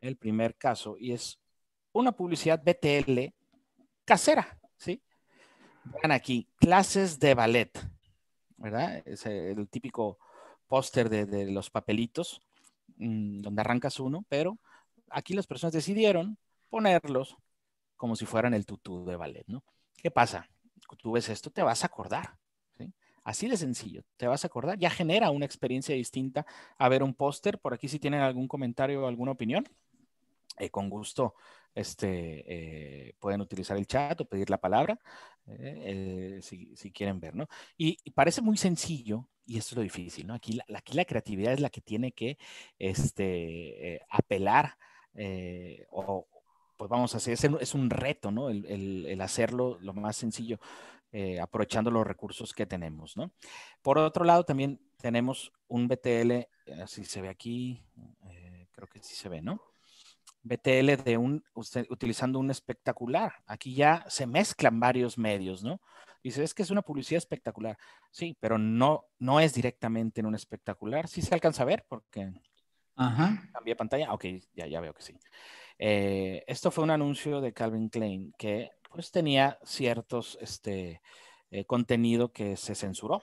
[0.00, 1.40] el primer caso y es
[1.92, 3.32] una publicidad BTL
[4.04, 5.02] casera, ¿sí?
[5.84, 7.70] Vean aquí, clases de ballet,
[8.56, 9.02] ¿verdad?
[9.06, 10.18] Es el típico
[10.66, 12.42] póster de, los papelitos
[12.96, 14.58] mm, donde arrancas uno, pero
[15.10, 17.36] aquí las personas decidieron ponerlos
[17.96, 19.64] como si fueran el tutú de ballet, ¿no?
[19.96, 20.48] ¿Qué pasa?
[20.98, 22.38] Tú ves esto, te vas a acordar.
[22.78, 22.92] ¿sí?
[23.24, 24.78] Así de sencillo, te vas a acordar.
[24.78, 26.46] Ya genera una experiencia distinta
[26.78, 27.58] a ver un póster.
[27.58, 29.66] Por aquí si tienen algún comentario o alguna opinión,
[30.58, 31.34] eh, con gusto
[31.74, 34.98] este, eh, pueden utilizar el chat o pedir la palabra
[35.46, 37.46] eh, si, quieren ver, ¿no?
[37.76, 40.34] Y, parece muy sencillo, y esto es lo difícil, ¿no?
[40.34, 42.38] Aquí la, aquí la creatividad es la que tiene que
[42.78, 44.78] este, apelar
[45.90, 46.26] o,
[46.76, 48.50] pues vamos a hacer, es, un reto, ¿no?
[48.50, 50.58] El, hacerlo lo más sencillo,
[51.12, 53.32] eh, aprovechando los recursos que tenemos, ¿no?
[53.82, 56.48] Por otro lado, también tenemos un BTL,
[56.82, 57.84] así se ve aquí,
[58.28, 59.60] eh, creo que sí se ve, ¿no?
[60.46, 61.44] BTL de un,
[61.88, 63.32] utilizando un espectacular.
[63.46, 65.80] Aquí ya se mezclan varios medios, ¿no?
[66.22, 67.76] Dice, es que es una publicidad espectacular.
[68.10, 71.08] Sí, pero no, no es directamente en un espectacular.
[71.08, 72.32] Sí se alcanza a ver porque
[72.96, 73.48] Ajá.
[73.52, 74.12] cambié pantalla.
[74.12, 75.18] Ok, ya, ya veo que sí.
[75.78, 81.02] Eh, esto fue un anuncio de Calvin Klein que pues tenía ciertos este,
[81.50, 83.22] eh, contenido que se censuró.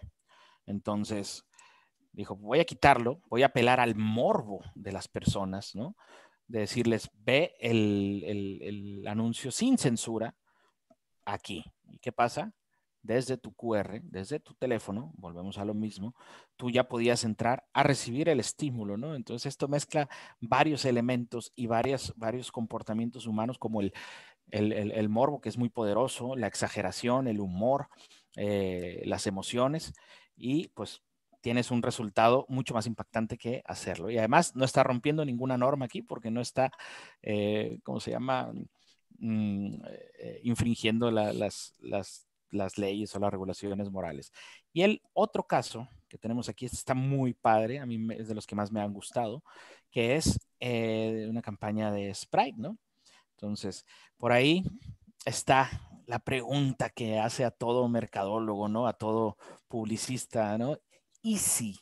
[0.66, 1.46] Entonces
[2.12, 5.96] dijo, voy a quitarlo, voy a apelar al morbo de las personas, ¿no?
[6.48, 8.24] De decirles, ve el,
[8.62, 10.36] el anuncio sin censura
[11.26, 11.64] aquí.
[11.90, 12.54] ¿Y qué pasa?
[13.04, 16.16] Desde tu QR, desde tu teléfono, volvemos a lo mismo,
[16.56, 19.14] tú ya podías entrar a recibir el estímulo, ¿no?
[19.16, 23.94] Entonces esto mezcla varios elementos y varios comportamientos humanos como el,
[24.52, 27.90] el, morbo, que es muy poderoso, la exageración, el humor,
[28.38, 29.94] eh, las emociones
[30.36, 31.02] y pues
[31.42, 34.10] tienes un resultado mucho más impactante que hacerlo.
[34.10, 36.72] Y además no está rompiendo ninguna norma aquí porque no está,
[37.22, 38.54] eh, ¿cómo se llama?
[39.20, 39.76] Mm,
[40.20, 44.32] eh, infringiendo las, las las leyes o las regulaciones morales.
[44.72, 48.36] Y el otro caso que tenemos aquí este está muy padre, a mí es de
[48.36, 49.44] los que más me han gustado,
[49.90, 52.78] que es eh, una campaña de Sprite, ¿no?
[53.32, 53.86] Entonces,
[54.18, 54.64] por ahí
[55.26, 55.70] está
[56.06, 58.88] la pregunta que hace a todo mercadólogo, ¿no?
[58.88, 59.38] A todo
[59.68, 60.78] publicista, ¿no?
[61.22, 61.80] ¿Y si?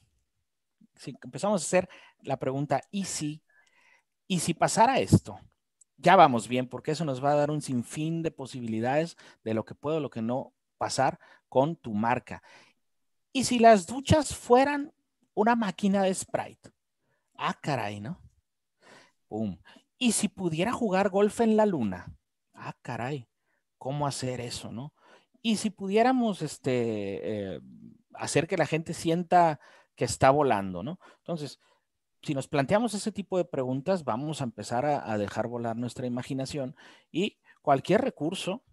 [0.95, 1.89] Si empezamos a hacer
[2.21, 3.43] la pregunta, ¿y si?
[4.27, 5.39] ¿Y si pasara esto?
[5.97, 9.65] Ya vamos bien, porque eso nos va a dar un sinfín de posibilidades de lo
[9.65, 12.41] que puedo, lo que no pasar con tu marca.
[13.31, 14.91] Y si las duchas fueran
[15.35, 16.71] una máquina de Sprite.
[17.37, 18.19] Ah, caray, ¿no?
[19.99, 22.11] Y si pudiera jugar golf en la luna.
[22.55, 23.27] Ah, caray.
[23.77, 24.95] ¿Cómo hacer eso, no?
[25.43, 26.73] Y si pudiéramos este,
[27.55, 27.61] eh,
[28.15, 29.59] hacer que la gente sienta
[29.95, 30.99] que está volando, ¿no?
[31.19, 31.59] Entonces,
[32.23, 36.75] si nos planteamos ese tipo de preguntas, vamos a empezar a dejar volar nuestra imaginación
[37.11, 38.63] y cualquier recurso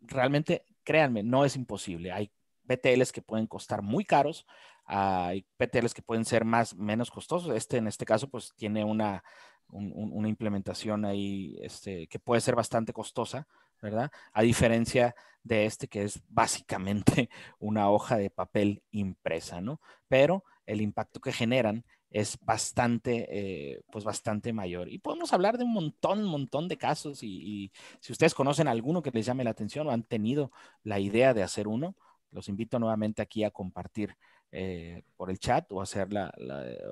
[0.00, 2.12] realmente créanme, no es imposible.
[2.12, 2.32] Hay
[2.66, 4.46] PTLs que pueden costar muy caros,
[4.86, 7.54] hay PTLs que pueden ser más, menos costosos.
[7.54, 9.22] Este, en este caso, pues tiene una,
[9.68, 13.46] una implementación ahí este, que puede ser bastante costosa,
[13.82, 14.10] ¿verdad?
[14.32, 19.82] A diferencia de este que es básicamente una hoja de papel impresa, ¿no?
[20.08, 24.88] Pero el impacto que generan es bastante, eh, pues bastante mayor.
[24.88, 29.02] Y podemos hablar de un montón, un montón de casos y, si ustedes conocen alguno
[29.02, 30.50] que les llame la atención o han tenido
[30.84, 31.96] la idea de hacer uno,
[32.30, 34.16] los invito nuevamente aquí a compartir
[34.52, 36.32] eh, por el chat o hacer la,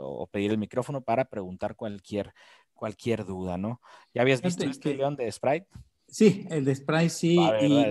[0.01, 2.35] o pedir el micrófono para preguntar cualquier,
[2.75, 3.81] cualquier duda, ¿no?
[4.15, 5.67] ¿Ya habías visto este león de Sprite?
[6.09, 7.39] Sí, el de Sprite sí,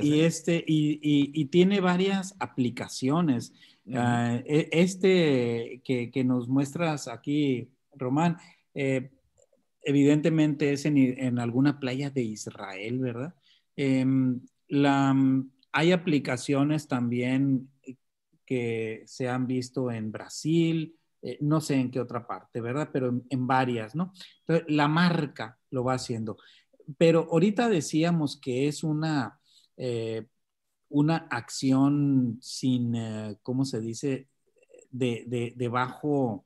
[0.02, 3.54] y, este, y, y, tiene varias aplicaciones.
[3.94, 8.38] Ah, e, este que, nos muestras aquí, Román,
[8.74, 9.12] eh,
[9.82, 13.36] evidentemente es en, alguna playa de Israel, ¿verdad?
[13.76, 14.42] Em,
[15.72, 17.70] hay aplicaciones también
[18.46, 22.90] que se han visto en Brasil, eh, no sé en qué otra parte, ¿verdad?
[22.92, 24.14] Pero en, varias, ¿no?
[24.42, 26.38] Entonces, la marca lo va haciendo.
[26.98, 29.40] Pero ahorita decíamos que es una
[29.78, 30.28] eh,
[30.96, 34.30] una acción sin, eh, ¿cómo se dice?,
[34.90, 36.46] de, bajo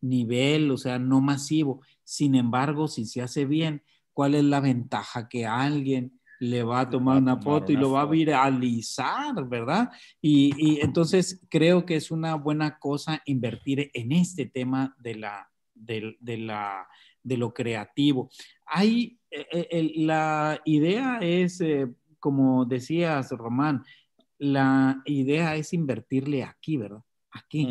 [0.00, 1.82] nivel, o sea, no masivo.
[2.02, 3.82] Sin embargo, si se hace bien,
[4.14, 5.28] ¿cuál es la ventaja?
[5.28, 9.90] Que alguien le va a tomar una foto y lo va a viralizar, ¿verdad?
[10.22, 16.38] Y, entonces creo que es una buena cosa invertir en este tema de, la, de,
[16.38, 16.88] la,
[17.22, 18.30] de lo creativo.
[18.64, 21.60] Hay, eh, la idea es
[22.20, 23.82] como decías, Román,
[24.38, 27.02] la idea es invertirle aquí, ¿verdad?
[27.30, 27.68] Aquí.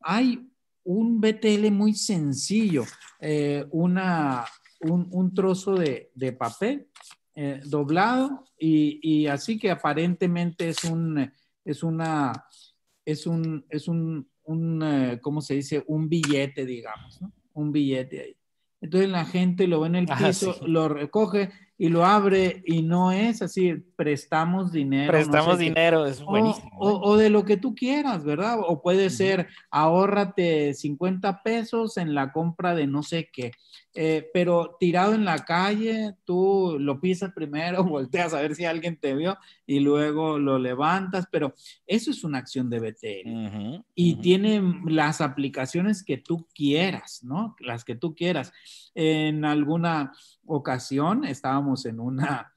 [0.00, 0.48] Hay
[0.84, 2.84] un BTL muy sencillo,
[3.20, 4.44] eh, una,
[4.80, 6.88] un, trozo de, papel
[7.34, 11.30] eh, doblado y, así que aparentemente es un,
[11.64, 12.32] es una,
[13.04, 15.84] es un, es un, un eh, ¿cómo se dice?
[15.86, 17.32] Un billete, digamos, ¿no?
[17.52, 18.36] Un billete ahí.
[18.80, 23.12] Entonces la gente lo ve en el piso, lo recoge y lo abre y no
[23.12, 25.12] es así, prestamos dinero.
[25.12, 26.70] Prestamos dinero, es buenísimo.
[26.76, 27.00] O, ¿eh?
[27.02, 28.58] o, de lo que tú quieras, ¿verdad?
[28.66, 33.52] O puede ser, ahórrate 50 pesos en la compra de no sé qué.
[33.94, 38.96] Eh, pero tirado en la calle, tú lo pisas primero, volteas a ver si alguien
[38.96, 41.54] te vio y luego lo levantas, pero
[41.86, 43.84] eso es una acción de BTL.
[43.94, 47.54] y tiene las aplicaciones que tú quieras, ¿no?
[47.60, 48.52] Las que tú quieras.
[48.94, 50.12] En alguna
[50.48, 52.52] ocasión estábamos en una,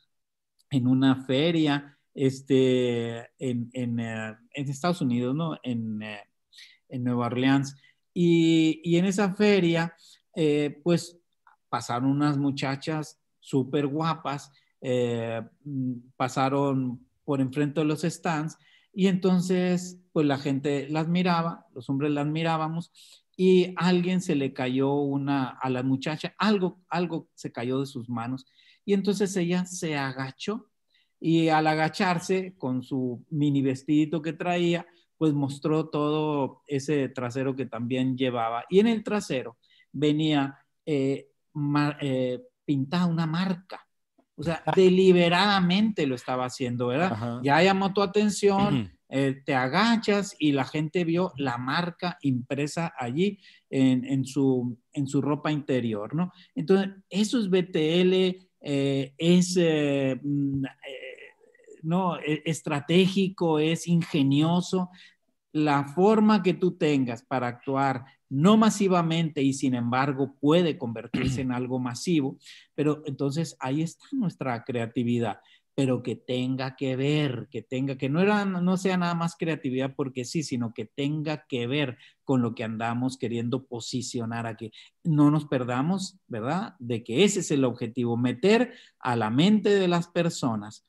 [0.69, 5.57] en una feria este, en, en, eh, en Estados Unidos, ¿no?
[5.63, 6.23] En, eh,
[6.89, 7.75] en Nueva Orleans.
[8.13, 9.95] Y, y, en esa feria,
[10.83, 11.17] pues
[11.69, 18.57] pasaron unas muchachas súper guapas, eh, mm, pasaron por enfrente de los stands
[18.93, 22.91] y entonces pues la gente las miraba, los hombres las mirábamos
[23.43, 27.87] y a alguien se le cayó una, a la muchacha, algo, algo se cayó de
[27.87, 28.45] sus manos
[28.85, 30.69] y entonces ella se agachó
[31.19, 34.85] y al agacharse con su mini vestidito que traía,
[35.17, 38.63] pues mostró todo ese trasero que también llevaba.
[38.69, 39.57] Y en el trasero
[39.91, 41.31] venía eh,
[41.99, 43.87] eh, pintada una marca.
[44.35, 47.39] O sea, deliberadamente lo estaba haciendo, ¿verdad?
[47.41, 53.39] Ya llamó tu atención, eh, te agachas y la gente vio la marca impresa allí
[53.69, 54.77] en, su,
[55.21, 56.31] ropa interior, ¿no?
[56.55, 59.57] Entonces, eso es BTL, es
[60.23, 60.63] mm,
[61.83, 62.17] ¿no?
[62.19, 64.89] E, estratégico, es ingenioso.
[65.51, 71.51] La forma que tú tengas para actuar no masivamente y sin embargo puede convertirse en
[71.51, 72.37] algo masivo,
[72.73, 75.39] pero entonces ahí está nuestra creatividad,
[75.75, 79.95] pero que tenga que ver, que tenga, que no, era, no sea nada más creatividad
[79.95, 84.71] porque sí, sino que tenga que ver con lo que andamos queriendo posicionar aquí.
[85.03, 86.75] No nos perdamos, ¿verdad?
[86.79, 90.85] De que ese es el objetivo, meter a la mente de las personas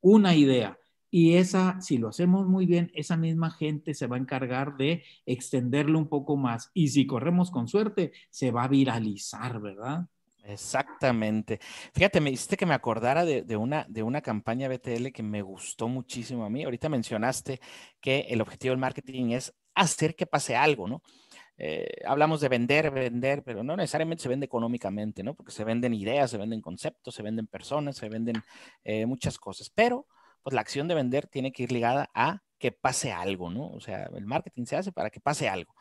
[0.00, 0.78] una idea.
[1.10, 5.02] Y esa, si lo hacemos muy bien, esa misma gente se va a encargar de
[5.24, 6.70] extenderlo un poco más.
[6.74, 10.08] Y si corremos con suerte, se va a viralizar, ¿verdad?
[10.48, 11.58] Exactamente.
[11.92, 15.88] Fíjate, me hiciste que me acordara de, una, de una campaña BTL que me gustó
[15.88, 16.62] muchísimo a mí.
[16.62, 17.60] Ahorita mencionaste
[18.00, 21.02] que el objetivo del marketing es hacer que pase algo, ¿no?
[21.58, 25.34] Eh, hablamos de vender, vender, pero no necesariamente se vende económicamente, ¿no?
[25.34, 28.36] Porque se venden ideas, se venden conceptos, se venden personas, se venden
[28.84, 30.06] eh, muchas cosas, pero
[30.42, 33.68] pues la acción de vender tiene que ir ligada a que pase algo, ¿no?
[33.70, 35.74] O sea, el marketing se hace para que pase algo.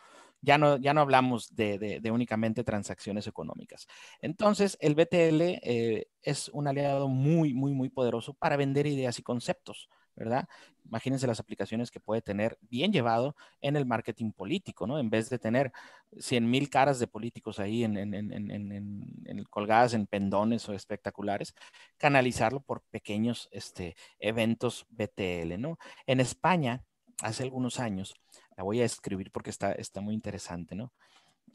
[0.46, 3.88] Ya no, ya no hablamos de, únicamente transacciones económicas.
[4.22, 9.24] Entonces, el BTL eh, es un aliado muy, muy, muy poderoso para vender ideas y
[9.24, 9.90] conceptos.
[10.16, 10.48] ¿verdad?
[10.86, 14.98] Imagínense las aplicaciones que puede tener bien llevado en el marketing político, ¿no?
[14.98, 15.72] En vez de tener
[16.18, 21.54] 100 mil caras de políticos ahí en, colgadas en pendones o espectaculares,
[21.98, 25.78] canalizarlo por pequeños este, eventos BTL, ¿no?
[26.06, 26.84] En España,
[27.22, 28.14] hace algunos años,
[28.58, 30.94] la voy a escribir porque está, está muy interesante, ¿no?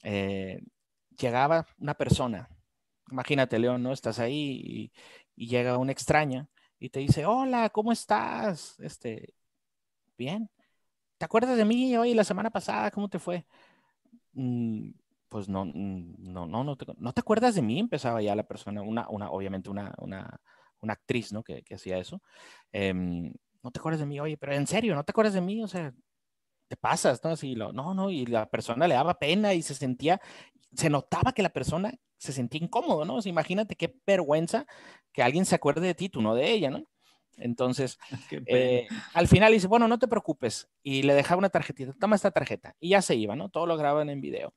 [0.02, 0.62] Eh,
[1.18, 2.48] llegaba una persona,
[3.10, 3.92] imagínate, León, ¿no?
[3.92, 4.92] Estás ahí
[5.36, 6.48] y llega una extraña
[6.80, 8.80] y te dice, hola, ¿cómo estás?
[8.80, 9.34] Este,
[10.16, 10.50] bien.
[11.18, 12.90] ¿Te acuerdas de mí hoy, la semana pasada?
[12.90, 13.46] ¿Cómo te fue?
[14.32, 14.92] Mm,
[15.28, 18.44] pues no, mm, no, no, no te, no te acuerdas de mí, empezaba ya la
[18.44, 20.40] persona, una, una obviamente una, una,
[20.80, 21.42] una actriz, ¿no?
[21.44, 22.22] Que, que hacía eso.
[22.72, 23.32] Em,
[23.62, 25.62] no te acuerdas de mí, oye, pero en serio, ¿no te acuerdas de mí?
[25.62, 25.92] O sea,
[26.70, 27.30] te pasas, ¿no?
[27.30, 30.20] Así, lo, no, no, y la persona le daba pena y se sentía,
[30.72, 33.16] se notaba que la persona se sentía incómodo, ¿no?
[33.16, 34.66] O sea, imagínate qué vergüenza
[35.12, 36.84] que alguien se acuerde de ti, tú no de ella, ¿no?
[37.38, 37.98] Entonces,
[38.46, 40.70] eh, al final dice, bueno, no te preocupes.
[40.84, 42.76] Y le dejaba una tarjetita, toma esta tarjeta.
[42.78, 43.48] Y ya se iba, ¿no?
[43.48, 44.54] Todo lo graban en video.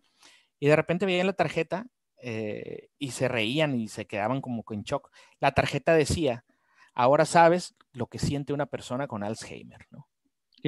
[0.60, 1.88] Y de repente veían la tarjeta
[2.22, 5.10] eh, y se reían y se quedaban como en shock.
[5.40, 6.46] La tarjeta decía,
[6.94, 10.08] ahora sabes lo que siente una persona con Alzheimer, ¿no?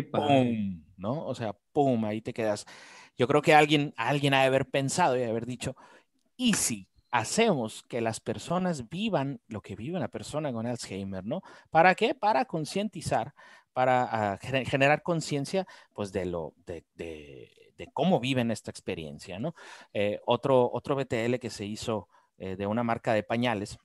[0.04, 0.82] Padre.
[0.98, 1.26] ¿no?
[1.26, 2.66] O sea, pum, ahí te quedas.
[3.18, 5.76] Yo creo que alguien, alguien ha de haber pensado y de haber dicho,
[6.38, 11.42] y si hacemos que las personas vivan lo que vive una persona con Alzheimer, ¿no?
[11.70, 12.14] ¿Para qué?
[12.14, 13.34] Para concientizar,
[13.72, 17.52] para ah, generar conciencia, pues, de lo, de,
[17.94, 19.54] cómo viven esta experiencia, ¿no?
[19.94, 23.78] Eh, otro, otro BTL que se hizo eh, de una marca de pañales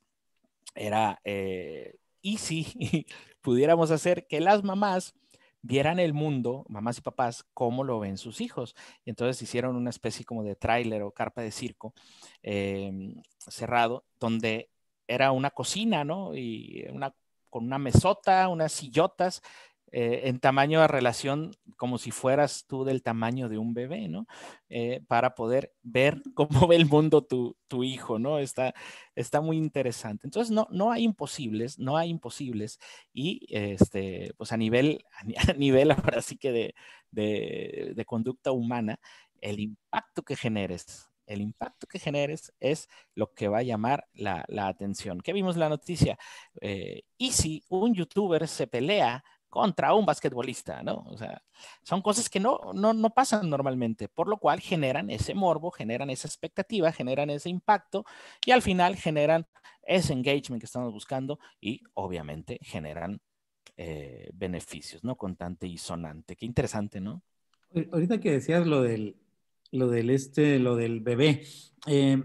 [0.74, 3.06] era, eh, y si
[3.42, 5.14] pudiéramos hacer que las mamás
[5.62, 8.74] vieran el mundo, mamás y papás, cómo lo ven sus hijos.
[9.04, 11.94] Y entonces hicieron una especie como de tráiler o carpa de circo
[12.42, 14.70] em, cerrado, donde
[15.06, 16.34] era una cocina, ¿no?
[16.34, 17.14] Y una,
[17.50, 19.42] con una mesota, unas sillotas,
[19.92, 24.26] eh, en tamaño de relación como si fueras tú del tamaño de un bebé, ¿no?
[24.68, 28.38] Eh, para poder ver cómo ve el mundo tu, tu, hijo, ¿no?
[28.38, 28.74] Está,
[29.16, 30.26] está muy interesante.
[30.26, 32.78] Entonces, no, no hay imposibles, no hay imposibles.
[33.12, 35.04] Y, este, pues a nivel,
[35.48, 36.74] a nivel ahora sí que de,
[37.10, 39.00] de, conducta humana,
[39.40, 44.44] el impacto que generes el impacto que generes es lo que va a llamar la,
[44.48, 45.20] la atención.
[45.20, 46.18] ¿Qué vimos en la noticia?
[46.60, 51.04] Eh, y si un youtuber se pelea contra un basquetbolista, ¿no?
[51.08, 51.42] O sea,
[51.82, 56.08] son cosas que no, no, no, pasan normalmente, por lo cual generan ese morbo, generan
[56.08, 58.06] esa expectativa, generan ese impacto
[58.46, 59.46] y al final generan
[59.82, 63.20] ese engagement que estamos buscando y obviamente generan
[63.76, 65.16] eh, beneficios, ¿no?
[65.16, 66.36] Contante y sonante.
[66.36, 67.22] Qué interesante, ¿no?
[67.92, 69.16] Ahorita que decías lo del,
[69.72, 71.44] lo del, este, lo del bebé,
[71.86, 72.22] eh,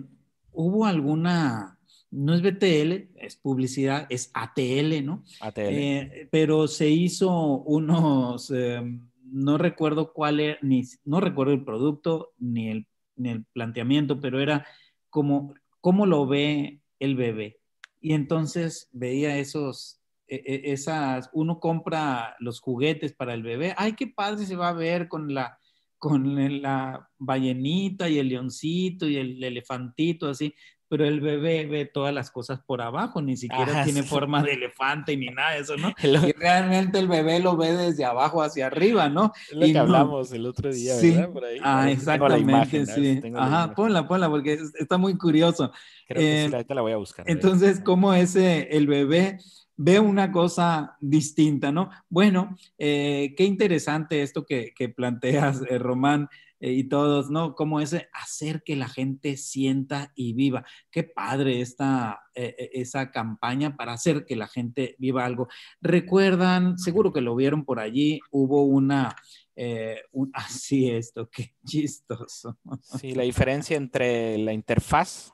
[0.51, 1.74] hubo alguna,
[2.15, 5.23] no es BTL, es publicidad, es ATL, ¿no?
[5.41, 5.61] ATL.
[5.61, 7.29] Eh, pero se hizo
[7.63, 8.81] unos, eh,
[9.23, 12.87] no recuerdo cuál era, ni, no recuerdo el producto ni el,
[13.17, 14.65] ni el planteamiento, pero era
[15.09, 17.59] como, ¿cómo lo ve el bebé?
[17.99, 23.93] Y entonces veía esos, e, e, esas, uno compra los juguetes para el bebé, ay,
[23.93, 25.59] qué padre se va a ver con la,
[25.97, 30.53] con la ballenita y el leoncito y el elefantito, así,
[30.87, 35.17] pero el bebé ve todas las cosas por abajo, ni siquiera tiene forma de elefante
[35.17, 35.93] ni nada de eso, ¿no?
[36.27, 39.31] y realmente el bebé lo ve desde abajo hacia arriba, ¿no?
[39.51, 41.29] Es lo que hablamos el otro día, ¿verdad?
[41.31, 41.59] Por ahí.
[41.63, 43.21] Ah, exactamente, sí.
[43.35, 45.71] Ajá, ponla, ponla, porque está muy curioso.
[46.07, 47.25] Creo que sí, eh, ahorita la voy a buscar.
[47.27, 49.39] Entonces, ¿cómo ese, el bebé
[49.77, 51.89] ve una cosa distinta, ¿no?
[52.09, 56.29] Bueno, eh, qué interesante esto que, planteas, eh, Román,
[56.65, 57.53] eh, y todos, ¿no?
[57.53, 60.65] Cómo es hacer que la gente sienta y viva.
[60.89, 65.47] Qué padre esta, esa campaña para hacer que la gente viva algo.
[65.81, 69.15] Recuerdan, seguro que lo vieron por allí, hubo una...
[70.33, 72.57] así esto, qué chistoso.
[72.81, 75.31] Sí, la diferencia entre la interfaz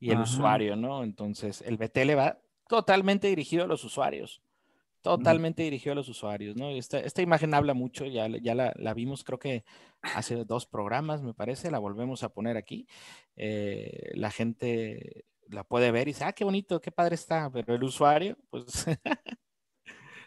[0.00, 1.04] y el usuario, ¿no?
[1.04, 4.42] Entonces, el BT va totalmente dirigido a los usuarios.
[5.02, 6.70] Totalmente dirigido a los usuarios, ¿no?
[6.70, 9.64] Esta, esta imagen habla mucho, ya, ya la, vimos creo que
[10.00, 12.86] hace dos programas, me parece, la volvemos a poner aquí.
[13.36, 17.74] Eh, la gente la puede ver y dice, ah, qué bonito, qué padre está, pero
[17.74, 18.86] el usuario, pues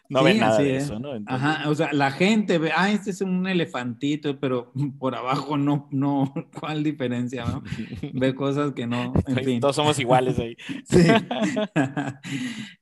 [0.08, 1.10] no ve nada de eso, ¿no?
[1.26, 5.88] Ajá, o sea, la gente ve, ah, este es un elefantito, pero por abajo no,
[5.90, 7.62] no, ¿cuál diferencia, no?
[8.12, 9.60] Ve cosas que no, en fin.
[9.60, 10.56] Todos somos iguales ahí.
[10.84, 11.06] Sí.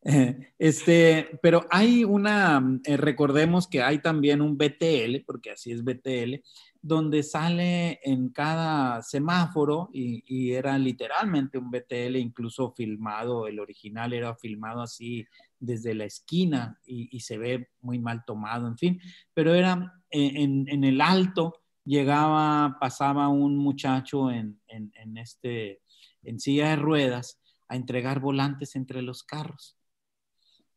[0.05, 5.83] Eh, este, pero hay una, eh, recordemos que hay también un BTL, porque así es
[5.83, 6.43] BTL,
[6.83, 14.13] donde sale en cada semáforo y, y, era literalmente un BTL, incluso filmado, el original
[14.13, 15.27] era filmado así
[15.65, 19.01] desde la esquina y, se ve muy mal tomado, en fin,
[19.33, 25.81] pero era en, el alto, llegaba, pasaba un muchacho en, en, este,
[26.23, 29.77] en silla de ruedas a entregar volantes entre los carros.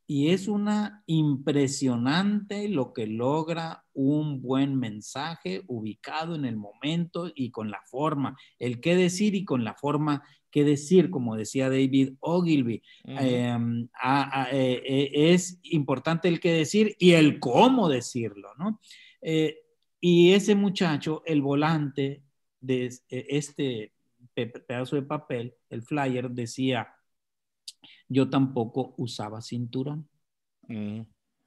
[0.10, 7.52] Y es una impresionante lo que logra un buen mensaje ubicado en el momento y
[7.52, 10.24] con la forma, el qué decir y con la forma
[10.58, 12.82] qué decir, como decía David Ogilvy.
[13.04, 13.84] Em,
[14.52, 18.80] eh, eh, es importante el qué decir y el cómo decirlo, ¿no?
[19.22, 19.60] Eh,
[20.02, 22.24] y ese muchacho, el volante
[22.60, 23.94] de este
[24.34, 26.88] pedazo de papel, el flyer, decía,
[28.10, 30.10] yo tampoco usaba cinturón.
[30.68, 31.02] Mm.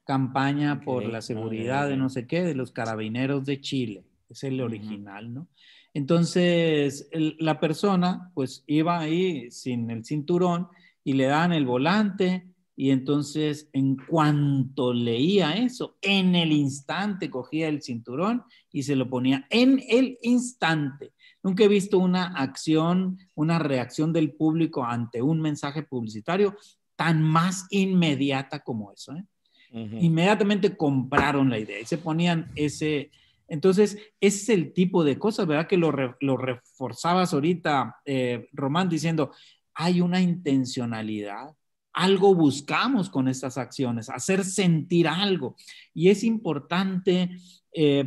[0.05, 4.05] Campaña por la seguridad de no sé qué, de los carabineros de Chile.
[4.29, 5.49] Es el original, ¿no?
[5.93, 10.69] Entonces, la persona pues iba ahí sin el cinturón
[11.03, 17.69] y le dan el volante y entonces en cuanto leía eso, en el instante cogía
[17.69, 21.13] el cinturón y se lo ponía en el instante.
[21.43, 26.57] Nunca he visto una acción, una reacción del público ante un mensaje publicitario
[26.97, 29.15] tan más inmediata como eso.
[29.15, 29.25] ¿eh?
[29.73, 33.11] Inmediatamente compraron la idea y se ponían ese,
[33.51, 35.67] entonces, ese es el tipo de cosas, ¿verdad?
[35.67, 39.33] Que lo, reforzabas ahorita, eh, Román, diciendo,
[39.75, 41.51] hay una intencionalidad,
[41.93, 45.57] algo buscamos con estas acciones, hacer sentir algo.
[45.93, 47.29] Y es importante,
[47.73, 48.05] eh,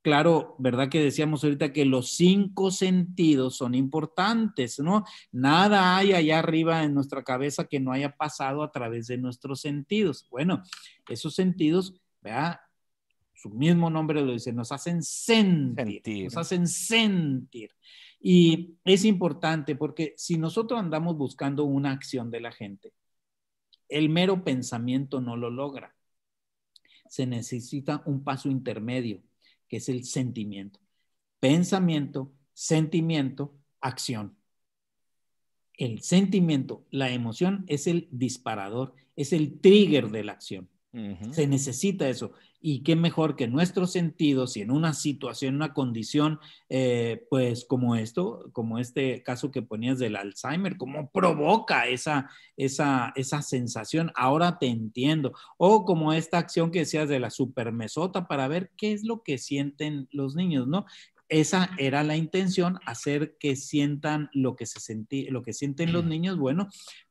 [0.00, 0.88] claro, ¿verdad?
[0.88, 5.04] Que decíamos ahorita que los cinco sentidos son importantes, ¿no?
[5.32, 9.60] Nada hay allá arriba en nuestra cabeza que no haya pasado a través de nuestros
[9.60, 10.28] sentidos.
[10.30, 10.62] Bueno,
[11.08, 12.60] esos sentidos, ¿verdad?
[13.44, 17.72] Su mismo nombre lo dice, nos hacen sentir, nos hacen sentir.
[18.18, 22.94] Y es importante porque si nosotros andamos buscando una acción de la gente,
[23.90, 25.94] el mero pensamiento no lo logra.
[27.06, 29.22] Se necesita un paso intermedio,
[29.68, 30.80] que es el sentimiento.
[31.38, 34.38] Pensamiento, sentimiento, acción.
[35.74, 40.70] El sentimiento, la emoción es el disparador, es el trigger de la acción.
[41.32, 42.32] Se necesita eso.
[42.60, 46.38] Y qué mejor que nuestros sentidos y en una situación, una condición,
[46.68, 53.12] eh, pues como esto, como este caso que ponías del Alzheimer, cómo provoca esa, esa,
[53.16, 54.12] esa sensación.
[54.14, 55.32] Ahora te entiendo.
[55.58, 59.38] O como esta acción que decías de la supermesota para ver qué es lo que
[59.38, 60.86] sienten los niños, ¿no?
[61.30, 66.04] esa era la intención, hacer que sientan lo que, se sentí, lo que sienten los
[66.04, 66.38] niños.
[66.38, 66.68] Bueno,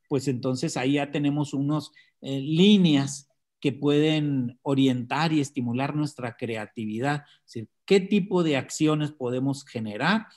[0.08, 3.33] pues entonces ahí ya tenemos unos eh, líneas
[3.64, 7.24] que pueden orientar y estimular nuestra creatividad.
[7.86, 10.28] ¿Qué tipo de acciones podemos generar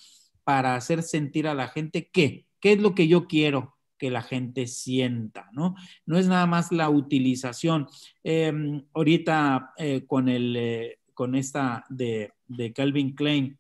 [0.45, 2.47] para hacer sentir a la gente qué?
[2.61, 3.75] ¿qué es lo que yo quiero?
[3.99, 5.75] que la gente sienta, ¿no?
[6.05, 7.89] No es nada más la utilización.
[8.23, 13.59] Em, ahorita eh, con, el, eh, con esta de, de Calvin Klein,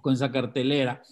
[0.00, 1.02] con esa cartelera,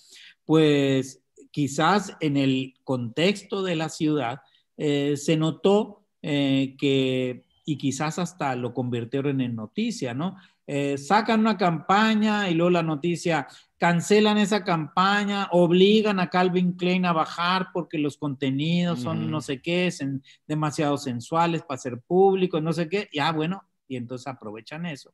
[0.47, 4.41] pues quizás en el contexto de la ciudad
[4.76, 10.36] eh, se notó que, y quizás hasta lo convirtieron en noticia, ¿no?
[10.68, 17.04] Eh, sacan una campaña y luego la noticia, cancelan esa campaña, obligan a Calvin Klein
[17.04, 22.62] a bajar porque los contenidos son no sé qué, son demasiado sensuales para ser públicos,
[22.62, 25.12] no sé qué, ya bueno, y entonces aprovechan eso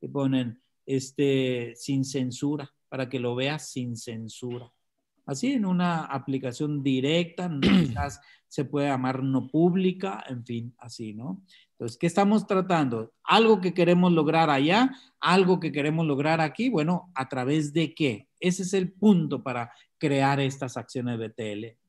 [0.00, 4.70] y ponen este sin censura, para que lo veas sin censura.
[5.24, 11.42] Así en una aplicación directa, quizás se puede llamar no pública, en fin, así, ¿no?
[11.78, 13.12] Entonces, ¿qué estamos tratando?
[13.22, 18.28] Algo que queremos lograr allá, algo que queremos lograr aquí, bueno, ¿a través de qué?
[18.40, 21.86] Ese es el punto para crear estas acciones de BTL.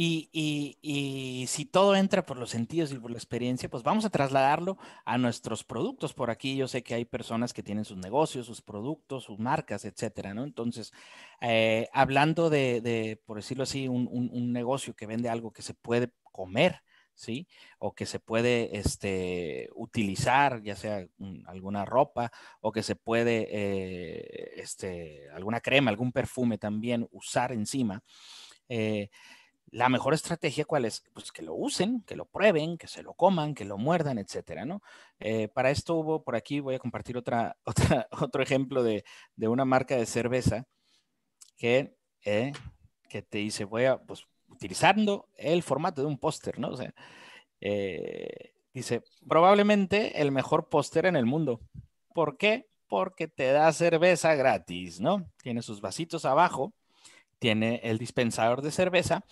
[0.00, 4.78] Y, si todo entra por los sentidos y por la experiencia, pues vamos a trasladarlo
[5.04, 6.14] a nuestros productos.
[6.14, 9.84] Por aquí yo sé que hay personas que tienen sus negocios, sus productos, sus marcas,
[9.84, 10.44] etcétera, ¿no?
[10.44, 10.92] Entonces,
[11.40, 16.82] eh, hablando de, por decirlo así, un, negocio que vende algo que se puede comer,
[17.18, 17.48] ¿sí?
[17.80, 21.06] O que se puede este, utilizar, ya sea
[21.46, 28.02] alguna ropa, o que se puede, eh, este, alguna crema, algún perfume también usar encima.
[28.68, 29.10] Eh,
[29.70, 31.02] la mejor estrategia, ¿cuál es?
[31.12, 34.64] Pues que lo usen, que lo prueben, que se lo coman, que lo muerdan, etcétera,
[34.64, 34.80] ¿no?
[35.18, 37.58] Eh, para esto hubo, por aquí voy a compartir otra,
[38.12, 39.04] otro ejemplo de,
[39.36, 40.66] una marca de cerveza
[41.56, 44.24] que, que te dice, voy a, pues,
[44.58, 46.72] utilizando el formato de un póster, ¿no?
[47.60, 51.60] Eh, dice, probablemente el mejor póster en el mundo.
[52.12, 52.68] ¿Por qué?
[52.88, 55.30] Porque te da cerveza gratis, ¿no?
[55.42, 56.74] Tiene sus vasitos abajo,
[57.38, 59.24] tiene el dispensador de cerveza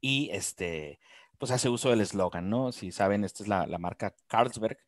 [0.00, 0.98] y este,
[1.38, 2.72] pues hace uso del eslogan, ¿no?
[2.72, 4.78] Si saben, esta es la, marca Carlsberg,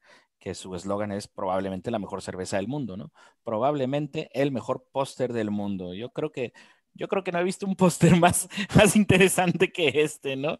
[0.40, 3.12] que su eslogan es probablemente la mejor cerveza del mundo, ¿no?
[3.44, 5.94] Probablemente el mejor póster del mundo.
[5.94, 6.52] Yo creo que
[6.96, 10.58] yo creo que no he visto un póster más, más interesante que este, ¿no?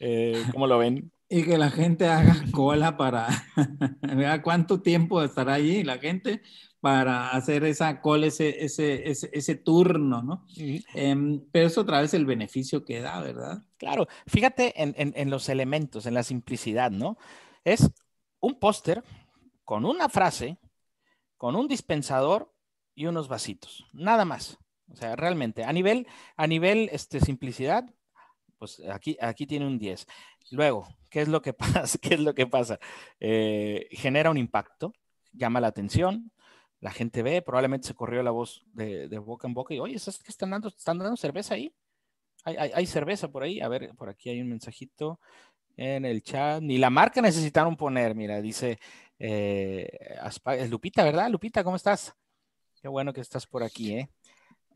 [0.00, 1.12] Eh, ¿Cómo lo ven?
[1.28, 3.28] Y que la gente haga cola para,
[4.44, 6.42] cuánto tiempo estará allí la gente
[6.80, 10.46] para hacer esa cola, ese, ese, ese, turno, ¿no?
[10.94, 13.64] Em, pero eso otra vez el beneficio que da, ¿verdad?
[13.76, 17.18] Claro, fíjate en, en, los elementos, en la simplicidad, ¿no?
[17.64, 17.90] Es
[18.38, 19.02] un póster
[19.64, 20.58] con una frase,
[21.36, 22.54] con un dispensador
[22.94, 24.58] y unos vasitos, nada más.
[24.92, 26.06] O sea, realmente, a nivel,
[26.36, 27.84] a nivel este, simplicidad,
[28.58, 30.06] pues aquí, aquí tiene un 10.
[30.50, 31.52] Luego, ¿qué es lo que
[31.86, 31.98] pasa?
[31.98, 32.78] ¿Qué es lo que pasa?
[33.20, 34.92] Eh, genera un impacto,
[35.32, 36.30] llama la atención,
[36.80, 40.22] la gente ve, probablemente se corrió la voz de, boca en boca y, oye, ¿sabes
[40.22, 40.68] qué están dando?
[40.68, 41.74] ¿Están dando cerveza ahí?
[42.44, 43.60] Hay, cerveza por ahí.
[43.60, 45.18] A ver, por aquí hay un mensajito
[45.76, 46.62] en el chat.
[46.62, 48.78] Ni la marca necesitaron poner, mira, dice
[49.18, 49.88] eh,
[50.68, 51.28] Lupita, ¿verdad?
[51.28, 52.14] Lupita, ¿cómo estás?
[52.80, 54.10] Qué bueno que estás por aquí, ¿eh?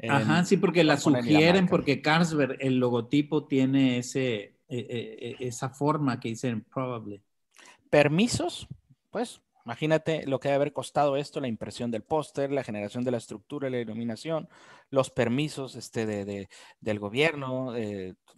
[0.08, 5.68] Ajá, sí, porque la sugieren, porque Carlsberg, el logotipo tiene ese, e, e, e, esa
[5.70, 7.22] forma que dicen probably.
[7.90, 8.68] Permisos,
[9.10, 13.10] pues Imagínate lo que debe haber costado esto, la impresión del póster, la generación de
[13.10, 14.48] la estructura, la iluminación,
[14.88, 16.48] los permisos este, de,
[16.80, 17.74] del gobierno,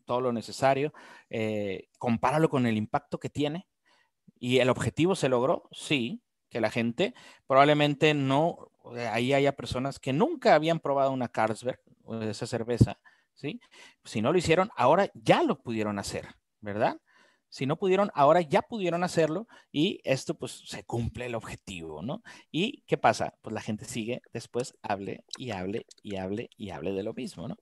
[0.05, 0.93] todo lo necesario.
[1.31, 3.67] Eh, compáralo con el impacto que tiene.
[4.39, 5.69] ¿Y el objetivo se logró?
[5.73, 7.15] Sí, que la gente
[7.47, 8.72] probablemente no,
[9.11, 12.99] ahí haya personas que nunca habían probado una Carlsberg o esa cerveza,
[13.35, 13.61] ¿sí?
[14.05, 16.26] Si no lo hicieron, ahora ya lo pudieron hacer,
[16.61, 17.01] ¿verdad?
[17.49, 22.22] Si no pudieron, ahora ya pudieron hacerlo y esto pues se cumple el objetivo, ¿no?
[22.51, 23.35] ¿Y qué pasa?
[23.43, 27.49] Pues la gente sigue después, hable y hable y hable y hable de lo mismo,
[27.49, 27.57] ¿no?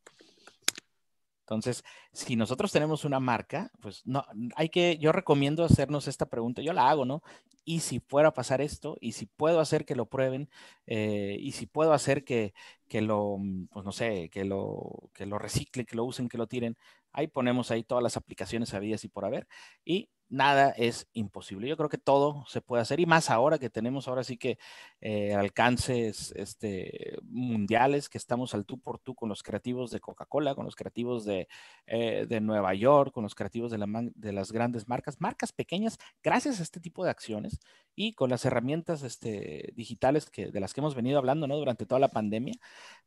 [1.50, 6.62] Entonces, si nosotros tenemos una marca, pues no, hay que, yo recomiendo hacernos esta pregunta,
[6.62, 7.24] yo la hago, ¿no?
[7.64, 10.48] Y si fuera a pasar esto, y si puedo hacer que lo prueben,
[10.86, 12.54] eh, y si puedo hacer que,
[12.88, 13.38] que, lo,
[13.70, 16.76] pues no sé, que lo, que lo reciclen, que lo usen, que lo tiren,
[17.12, 19.46] ahí ponemos ahí todas las aplicaciones habidas y por haber.
[19.84, 21.68] Y nada es imposible.
[21.68, 24.58] Yo creo que todo se puede hacer y más ahora que tenemos ahora sí que
[25.00, 30.54] eh, alcances este, mundiales, que estamos al tú por tú con los creativos de Coca-Cola,
[30.54, 31.48] con los creativos de,
[31.86, 36.80] eh, Nueva York, con los creativos de, las grandes marcas, marcas pequeñas, gracias a este
[36.80, 37.58] tipo de acciones
[37.94, 41.56] y con las herramientas este, digitales que, de las que hemos venido hablando ¿no?
[41.56, 42.54] durante toda la pandemia,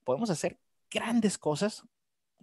[0.04, 0.60] podemos hacer
[0.92, 1.84] grandes cosas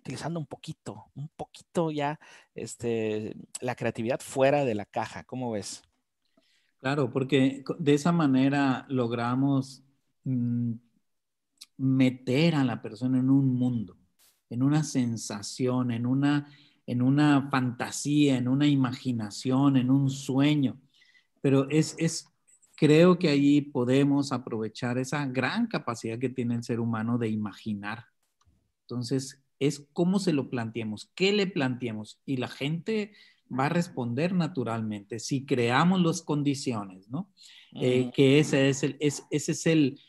[0.01, 2.19] utilizando un poquito, un poquito ya
[2.55, 5.25] este, la creatividad fuera de la caja.
[5.25, 5.83] ¿Cómo ves?
[6.81, 9.85] Claro, porque de esa manera logramos
[10.25, 10.73] mm,
[11.77, 13.97] meter a la persona en un mundo,
[14.49, 16.49] en una sensación, en una,
[16.87, 20.81] en una fantasía, en una imaginación, en un sueño.
[21.43, 22.27] Pero es, es,
[22.77, 28.07] creo que allí podemos aprovechar esa gran capacidad que tiene el ser humano de imaginar.
[28.83, 32.21] Entonces, es cómo se lo planteemos, qué le planteemos.
[32.25, 33.13] Y la gente
[33.57, 37.31] va a responder naturalmente si creamos las condiciones, ¿no?
[37.75, 40.01] Eh, que ese es el, ese es el,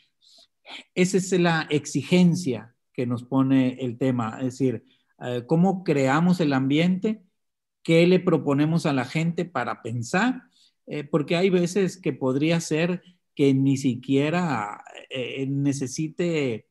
[0.94, 4.84] esa es la exigencia que nos pone el tema, es decir,
[5.22, 7.22] eh, cómo creamos el ambiente,
[7.82, 10.42] qué le proponemos a la gente para pensar,
[10.86, 13.02] eh, porque hay veces que podría ser
[13.34, 14.84] que ni siquiera
[15.46, 16.66] necesite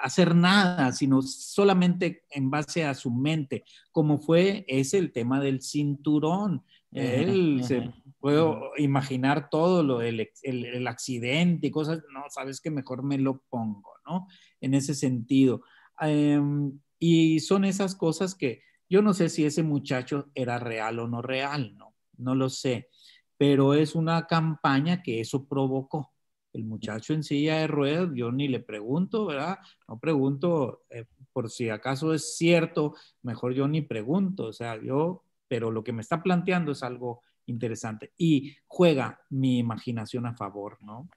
[0.00, 5.62] hacer nada, sino solamente en base a su mente, como fue, es el tema del
[5.62, 6.64] cinturón.
[6.90, 13.02] Él se puedo imaginar todo lo el, el, accidente y cosas, no, sabes que mejor
[13.02, 14.26] me lo pongo, ¿no?
[14.60, 15.62] En ese sentido.
[16.00, 21.06] Em, y son esas cosas que yo no sé si ese muchacho era real o
[21.06, 21.94] no real, ¿no?
[22.16, 22.88] No lo sé,
[23.36, 26.12] pero es una campaña que eso provocó.
[26.52, 29.58] El muchacho en silla de ruedas, yo ni le pregunto, ¿verdad?
[29.86, 35.24] No pregunto eh, por si acaso es cierto, mejor yo ni pregunto, o sea, yo,
[35.46, 40.78] pero lo que me está planteando es algo interesante y juega mi imaginación a favor,
[40.82, 41.08] ¿no?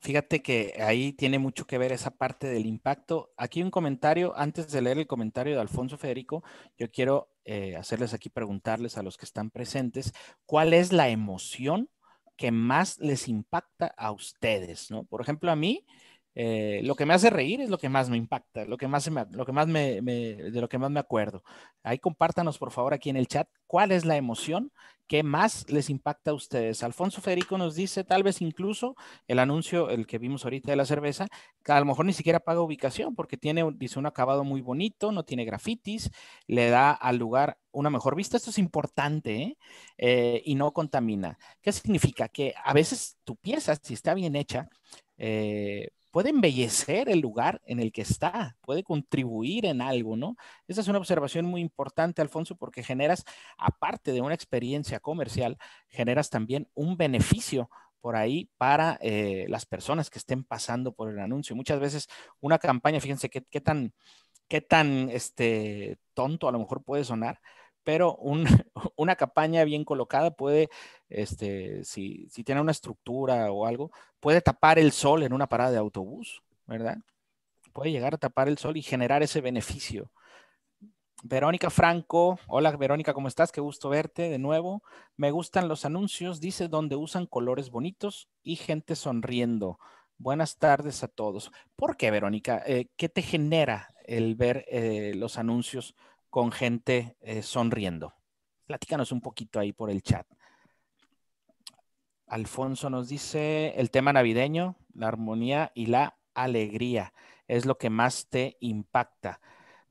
[0.00, 3.32] Fíjate que ahí tiene mucho que ver esa parte del impacto.
[3.36, 6.44] Aquí un comentario, antes de leer el comentario de Alfonso Federico,
[6.78, 10.12] yo quiero eh, hacerles aquí preguntarles a los que están presentes,
[10.46, 11.88] ¿cuál es la emoción
[12.40, 14.90] que más les impacta a ustedes?
[14.90, 15.04] ¿no?
[15.04, 15.84] Por ejemplo, a mí,
[16.34, 19.10] eh, lo que me hace reír es lo que más me impacta, lo que más,
[19.10, 21.42] me, lo que más me, de lo que más me acuerdo.
[21.82, 24.72] Ahí compártanos, por favor, aquí en el chat, cuál es la emoción
[25.10, 26.84] que más les impacta a ustedes.
[26.84, 28.94] Alfonso Federico nos dice, tal vez incluso
[29.26, 31.26] el anuncio, el que vimos ahorita de la cerveza,
[31.64, 35.10] que a lo mejor ni siquiera paga ubicación porque tiene, dice, un acabado muy bonito,
[35.10, 36.12] no tiene grafitis,
[36.46, 38.36] le da al lugar una mejor vista.
[38.36, 39.58] Esto es importante ¿eh?
[39.98, 41.36] Eh, y no contamina.
[41.60, 42.28] ¿Qué significa?
[42.28, 44.68] Que a veces tu pieza, si está bien hecha,
[45.22, 50.34] eh, puede embellecer el lugar en el que está, puede contribuir en algo, ¿no?
[50.66, 53.24] Esa es una observación muy importante, Alfonso, porque generas,
[53.58, 55.58] aparte de una experiencia comercial,
[55.88, 57.68] generas también un beneficio
[58.00, 61.54] por ahí para eh, las personas que estén pasando por el anuncio.
[61.54, 62.08] Muchas veces
[62.40, 63.92] una campaña, fíjense qué, tan,
[64.48, 67.40] qué tan este, tonto a lo mejor puede sonar,
[67.84, 68.16] pero
[68.96, 70.70] una campaña bien colocada puede,
[71.10, 73.90] este, si, tiene una estructura o algo,
[74.20, 76.98] puede tapar el sol en una parada de autobús, ¿verdad?
[77.72, 80.10] Puede llegar a tapar el sol y generar ese beneficio.
[81.22, 83.52] Verónica Franco, hola Verónica, ¿cómo estás?
[83.52, 84.82] Qué gusto verte de nuevo.
[85.16, 89.78] Me gustan los anuncios, dice, donde usan colores bonitos y gente sonriendo.
[90.16, 91.52] Buenas tardes a todos.
[91.76, 92.62] ¿Por qué, Verónica?
[92.66, 95.94] Eh, ¿Qué te genera el ver eh, los anuncios
[96.30, 98.14] con gente eh, sonriendo.
[98.66, 100.26] Platícanos un poquito ahí por el chat.
[102.30, 107.12] Alfonso nos dice el tema navideño, la armonía y la alegría
[107.48, 109.40] es lo que más te impacta.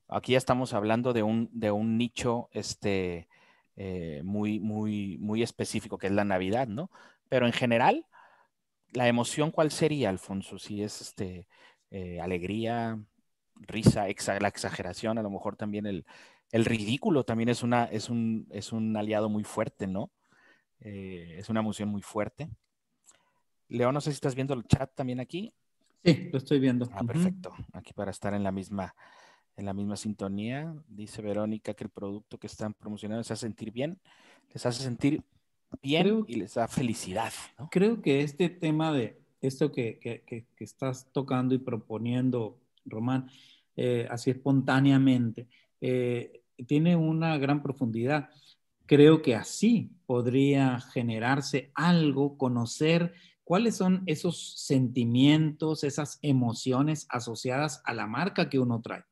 [0.08, 3.28] Aquí ya estamos hablando de un, de un nicho este,
[3.76, 6.90] eh, muy, muy, muy específico, que es la Navidad, ¿no?
[7.28, 8.06] Pero en general,
[8.94, 10.60] la emoción, ¿cuál sería, Alfonso?
[10.60, 11.46] Si es este,
[11.92, 12.98] eh, alegría,
[13.56, 14.08] risa,
[14.40, 16.06] la exageración, a lo mejor también el,
[16.54, 20.10] ridículo también es, una, es, un, es un aliado muy fuerte, ¿no?
[20.82, 22.49] Eh, es una emoción muy fuerte.
[23.67, 25.53] Leo, no sé si estás viendo el chat también aquí.
[26.03, 26.89] Sí, lo estoy viendo.
[26.93, 27.53] Ah, perfecto.
[27.73, 28.95] Aquí para estar en la misma,
[29.57, 30.73] en la misma sintonía.
[30.88, 33.99] Dice Verónica que el producto que están promocionando les hace sentir bien,
[34.53, 35.23] les hace sentir
[35.82, 37.34] bien y les da felicidad.
[37.69, 43.30] Creo que este tema de esto que, que, que, que estás tocando y proponiendo Román,
[43.75, 45.47] eh, así espontáneamente,
[45.80, 48.30] eh, tiene una gran profundidad.
[48.90, 53.14] Creo que así podría generarse algo, conocer
[53.44, 59.04] cuáles son esos sentimientos, esas emociones asociadas a la marca que uno trae.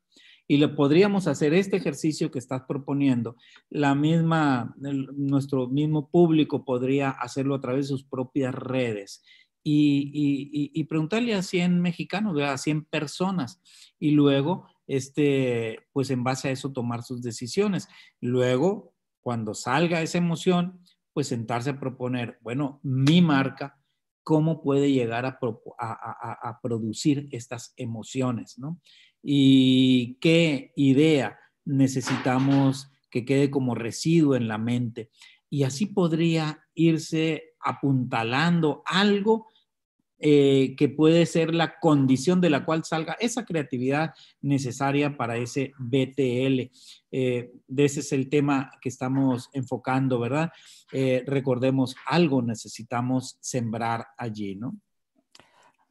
[0.48, 3.36] Y le podríamos hacer este ejercicio que estás proponiendo.
[3.70, 9.22] La misma, nuestro mismo público podría hacerlo a través de sus propias redes
[9.62, 13.60] y, preguntarle a 100 mexicanos, a 100 personas,
[14.00, 17.86] y luego, este, pues en base a eso tomar sus decisiones.
[18.20, 20.80] Luego, cuando salga esa emoción,
[21.12, 23.78] pues sentarse a proponer, bueno, mi marca,
[24.22, 28.78] cómo puede llegar a, producir estas emociones, ¿no?
[29.22, 35.10] Y qué idea necesitamos que quede como residuo en la mente.
[35.48, 39.46] Y así podría irse apuntalando algo
[40.20, 45.74] eh, que puede ser la condición de la cual salga esa creatividad necesaria para ese
[45.78, 46.72] BTL.
[47.12, 50.50] Eh, ese es el tema que estamos enfocando, ¿verdad?
[50.92, 54.76] Eh, recordemos, algo necesitamos sembrar allí, ¿no?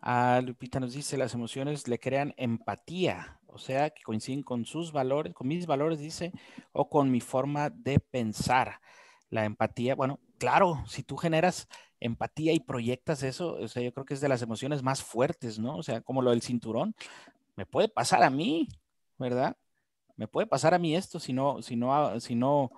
[0.02, 4.92] A Lupita nos dice, las emociones le crean empatía, o sea, que coinciden con sus
[4.92, 6.34] valores, con mis valores, dice,
[6.74, 8.82] o con mi forma de pensar.
[9.30, 11.68] La empatía, bueno, claro, si tú generas
[12.00, 15.60] empatía y proyectas eso, o sea, yo creo que es de las emociones más fuertes,
[15.60, 15.78] ¿no?
[15.78, 16.96] O sea, como lo del cinturón,
[17.56, 18.68] me puede pasar a mí,
[19.18, 19.58] ¿verdad?
[20.16, 22.72] Me puede pasar a mí esto si no, si no, si no,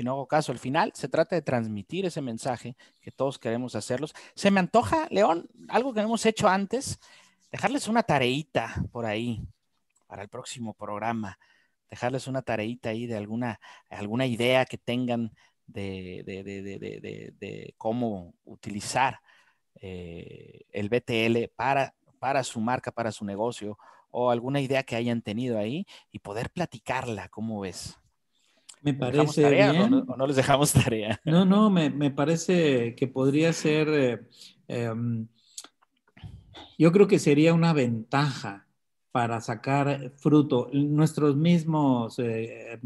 [0.00, 0.52] no hago caso.
[0.52, 4.14] Al final se trata de transmitir ese mensaje que todos queremos hacerlos.
[4.34, 6.98] Se me antoja, León, algo que hemos hecho antes,
[7.50, 9.46] dejarles una tareita por ahí
[10.06, 11.38] para el próximo programa,
[11.90, 13.60] dejarles una tareita ahí de alguna,
[13.90, 15.32] alguna idea que tengan
[15.66, 16.24] de,
[17.76, 19.20] cómo utilizar
[19.80, 23.78] eh, el BTL para, para su marca, para su negocio,
[24.10, 27.98] o alguna idea que hayan tenido ahí y poder platicarla, ¿cómo ves?
[28.80, 29.92] Me parece bien.
[30.06, 31.20] O no, les dejamos tarea?
[31.24, 34.28] No, no, me, parece que podría ser, eh,
[34.68, 35.26] em,
[36.78, 38.65] yo creo que sería una ventaja
[39.16, 40.68] para sacar fruto.
[40.74, 42.78] Nuestros mismos, eh,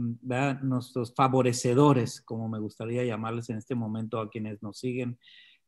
[0.62, 5.18] nuestros favorecedores, como me gustaría llamarles en este momento a quienes nos siguen,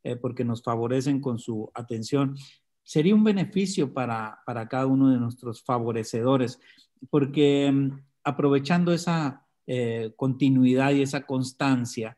[0.05, 2.37] eh, porque nos favorecen con su atención,
[2.85, 6.61] sería un beneficio para, para cada uno de nuestros favorecedores,
[7.11, 12.17] porque mm, aprovechando esa eh, continuidad y esa constancia,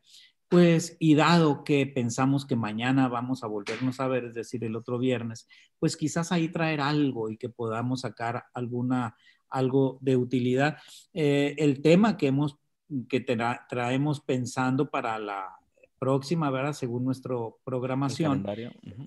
[0.49, 4.75] pues, y dado que pensamos que mañana vamos a volvernos a ver, es decir, el
[4.75, 5.47] otro viernes,
[5.79, 9.15] pues quizás ahí traer algo y que podamos sacar alguna,
[9.49, 10.77] algo de utilidad.
[11.13, 12.57] Eh, el tema que hemos,
[13.09, 15.57] que traemos pensando para la
[15.97, 16.73] próxima, ¿verdad?
[16.73, 18.45] Según nuestra programación.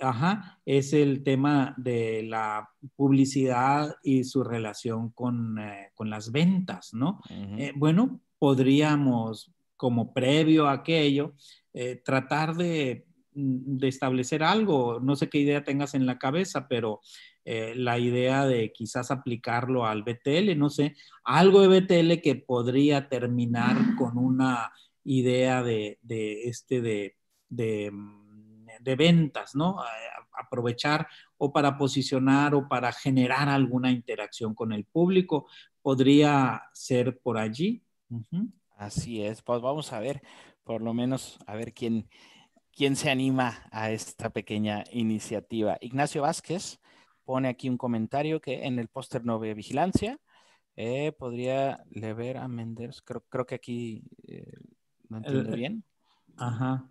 [0.00, 7.20] Ajá, es el tema de la publicidad y su relación con, eh, las ventas, ¿no?
[7.30, 11.32] Eh, bueno, podríamos como previo a aquello,
[11.72, 15.00] eh, tratar de, mm, de, establecer algo.
[15.00, 17.00] No sé qué idea tengas en la cabeza, pero
[17.46, 23.08] eh, la idea de quizás aplicarlo al BTL, no sé, algo de BTL que podría
[23.08, 24.70] terminar con una
[25.04, 27.16] idea de, de este de,
[27.48, 29.76] de, mm, de ventas, ¿no?
[30.38, 35.46] aprovechar o para posicionar o para generar alguna interacción con el público.
[35.82, 37.82] Podría ser por allí.
[38.78, 40.22] Así es, pues vamos a ver,
[40.62, 42.08] por lo menos, a ver quién,
[42.70, 45.76] quién se anima a esta pequeña iniciativa.
[45.80, 46.78] Ignacio Vázquez
[47.24, 50.16] pone aquí un comentario que en el póster no ve vigilancia.
[50.76, 54.52] Eh, podría leer a Menders, creo, creo que aquí eh,
[55.08, 55.82] no entiendo bien.
[56.36, 56.86] Ajá.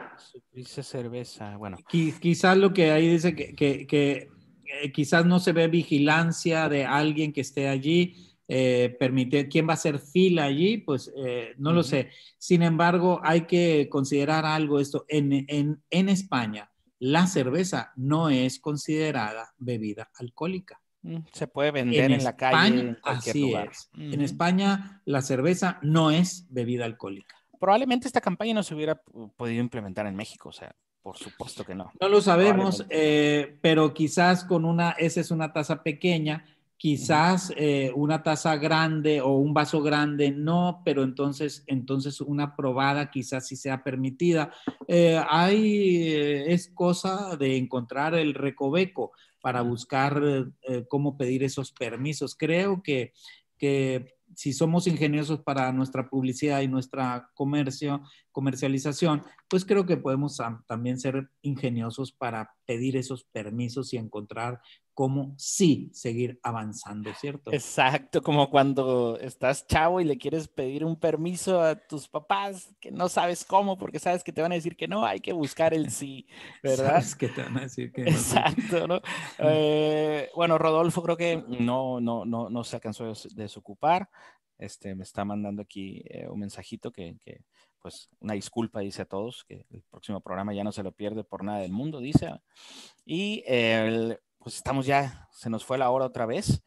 [0.52, 1.78] Dice cerveza, bueno.
[1.88, 4.30] Quizás lo que ahí dice que, que
[4.66, 9.72] eh, quizás no se ve vigilancia de alguien que esté allí, eh, permitir, quién va
[9.72, 12.12] a hacer fila allí, pues eh, no lo sé.
[12.38, 15.06] Sin embargo, hay que considerar algo esto.
[15.10, 20.80] En, en, en, España, la cerveza no es considerada bebida alcohólica.
[21.02, 22.80] Mm, se puede vender en, la calle.
[22.80, 23.90] En así es.
[23.98, 27.36] En España, la cerveza no es bebida alcohólica.
[27.60, 29.02] Probablemente esta campaña no se hubiera
[29.36, 31.92] podido implementar en México, o sea, por supuesto que no.
[32.00, 36.46] No lo sabemos, eh, pero quizás con una, esa es una tasa pequeña
[36.78, 43.10] Quizás eh, una taza grande o un vaso grande no, pero entonces, entonces una probada
[43.10, 44.52] quizás sí sea permitida.
[44.88, 49.12] Eh, hay, eh, es cosa de encontrar el recoveco
[49.42, 50.22] para buscar
[50.90, 52.36] cómo pedir esos permisos.
[52.36, 53.14] Creo que,
[53.58, 58.02] que si somos ingeniosos para nuestra publicidad y nuestra comercio,
[58.38, 64.62] comercialización, pues creo que podemos también ser ingeniosos para pedir esos permisos y encontrar
[64.94, 67.52] cómo sí seguir avanzando, ¿cierto?
[67.52, 72.92] Exacto, como cuando estás chavo y le quieres pedir un permiso a tus papás que
[72.92, 75.74] no sabes cómo porque sabes que te van a decir que no, hay que buscar
[75.74, 76.28] el sí,
[76.62, 77.02] ¿verdad?
[77.02, 78.10] Sabes que te van a decir que no.
[78.12, 79.02] Exacto, ¿no?
[79.40, 84.08] Eh, bueno, Rodolfo creo que no, no, no, no se alcanzó de desocupar.
[84.60, 87.42] Este, me está mandando aquí eh, un mensajito que, que
[87.88, 91.24] pues una disculpa dice a todos, que el próximo programa ya no se lo pierde
[91.24, 92.34] por nada del mundo, dice.
[93.06, 93.46] Y
[94.40, 96.62] pues estamos ya, se nos fue la hora otra vez.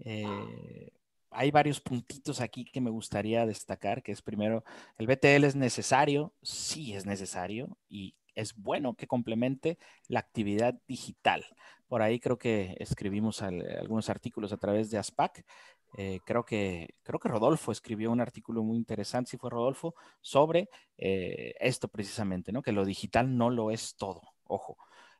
[0.00, 0.90] Eh,
[1.30, 4.64] hay varios puntitos aquí que me gustaría destacar, que es primero,
[4.96, 9.78] el BTL es necesario, sí es necesario y es bueno que complemente
[10.08, 11.44] la actividad digital.
[11.86, 15.44] Por ahí creo que escribimos algunos artículos a través de ASPAC
[15.96, 20.68] eh, creo, que, creo que Rodolfo escribió un artículo muy interesante, si fue Rodolfo, sobre
[20.96, 22.62] eh, esto precisamente, ¿no?
[22.62, 24.76] Que lo digital no lo es todo, ojo.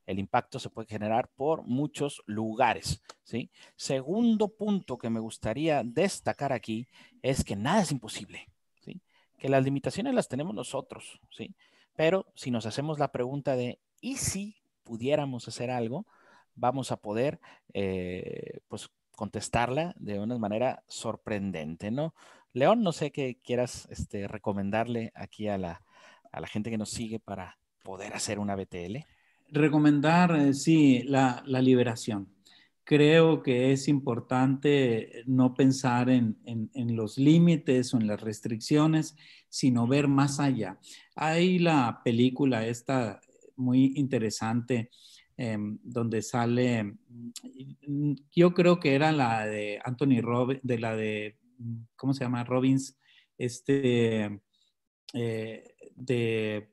[0.06, 3.50] el impacto se puede generar por muchos lugares, ¿sí?
[3.76, 6.86] Segundo punto que me gustaría destacar aquí
[7.22, 8.48] es que nada es imposible,
[8.80, 9.00] ¿sí?
[9.38, 11.54] Que las limitaciones las tenemos nosotros, ¿sí?
[11.94, 16.06] Pero si nos hacemos la pregunta de, ¿y si pudiéramos hacer algo?
[16.54, 17.40] Vamos a poder,
[17.74, 18.88] eh, pues,
[19.18, 22.14] contestarla de una manera sorprendente, ¿no?
[22.52, 25.82] León, no sé qué quieras este, recomendarle aquí a la,
[26.30, 28.98] a la gente que nos sigue para poder hacer una BTL.
[29.50, 32.28] Recomendar, eh, sí, la, la, liberación.
[32.84, 39.16] Creo que es importante no pensar en, en, en, los límites o en las restricciones,
[39.48, 40.78] sino ver más allá.
[41.16, 43.20] Hay la película esta
[43.56, 44.90] muy interesante
[45.38, 51.38] eh, donde sale, mm, yo creo que era la de Anthony Robbins, de la de
[51.96, 52.44] ¿cómo se llama?
[52.44, 52.98] Robbins,
[53.36, 54.40] este,
[55.14, 56.70] eh, de,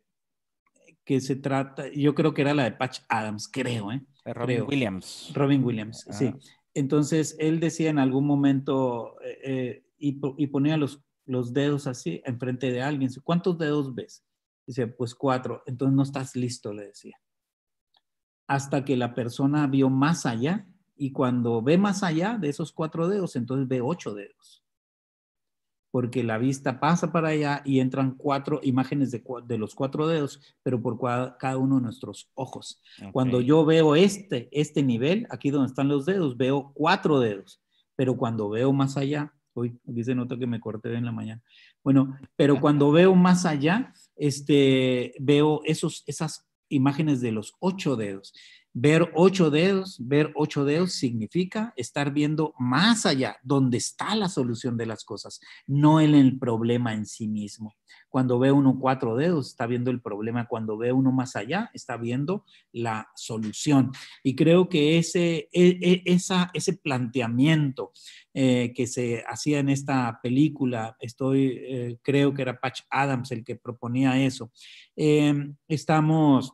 [1.03, 4.01] que se trata, yo creo que era la de Patch Adams, creo, ¿eh?
[4.25, 5.31] Robin Williams.
[5.33, 6.33] Robin Williams, sí.
[6.73, 12.21] Entonces, él decía en algún momento, eh, eh, y, y, ponía los, los dedos así
[12.25, 14.25] enfrente de alguien, ¿cuántos dedos ves?
[14.67, 17.15] Dice, pues cuatro, entonces no estás listo, le decía.
[18.47, 23.07] Hasta que la persona vio más allá, y cuando ve más allá de esos cuatro
[23.07, 24.65] dedos, entonces ve ocho dedos
[25.95, 30.41] porque la vista pasa para allá y entran cuatro imágenes de, de los cuatro dedos,
[30.61, 32.81] pero por cada uno de nuestros ojos.
[33.13, 37.61] Cuando yo veo este, este nivel, aquí donde están los dedos, veo cuatro dedos,
[37.95, 41.41] pero cuando veo más allá, uy, aquí se nota que me corté en la mañana.
[41.81, 48.33] Bueno, pero cuando veo más allá, este, veo esos, esas imágenes de los ocho dedos.
[48.77, 54.75] Ver ocho dedos, ver ocho dedos significa estar viendo más allá, donde está la solución
[54.75, 57.73] de las cosas, no en el problema en sí mismo.
[58.09, 60.47] Cuando ve uno cuatro dedos, está viendo el problema.
[60.47, 63.91] Cuando ve uno más allá, está viendo la solución.
[64.23, 67.93] Y creo que ese, e, e, esa, ese planteamiento
[68.33, 73.45] eh, que se hacía en esta película, estoy, eh, creo que era Patch Adams el
[73.45, 74.51] que proponía eso.
[74.97, 76.53] Eh, estamos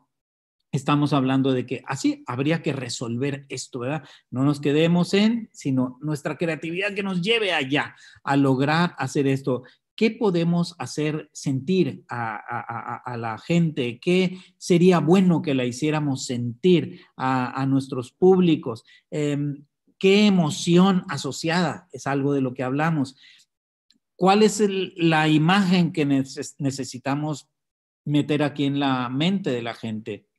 [0.72, 4.04] estamos hablando de que así habría que resolver esto, ¿verdad?
[4.30, 9.64] No nos quedemos en, sino nuestra creatividad que nos lleve allá a lograr hacer esto.
[9.96, 14.00] ¿Qué podemos hacer sentir a, la gente?
[14.00, 18.84] ¿Qué sería bueno que la hiciéramos sentir a, nuestros públicos?
[19.12, 19.66] Em,
[20.00, 23.16] ¿Qué emoción asociada es algo de lo que hablamos?
[24.16, 24.64] ¿Cuál es
[24.96, 27.50] la imagen que necesitamos
[28.06, 30.31] meter aquí en la mente de la gente?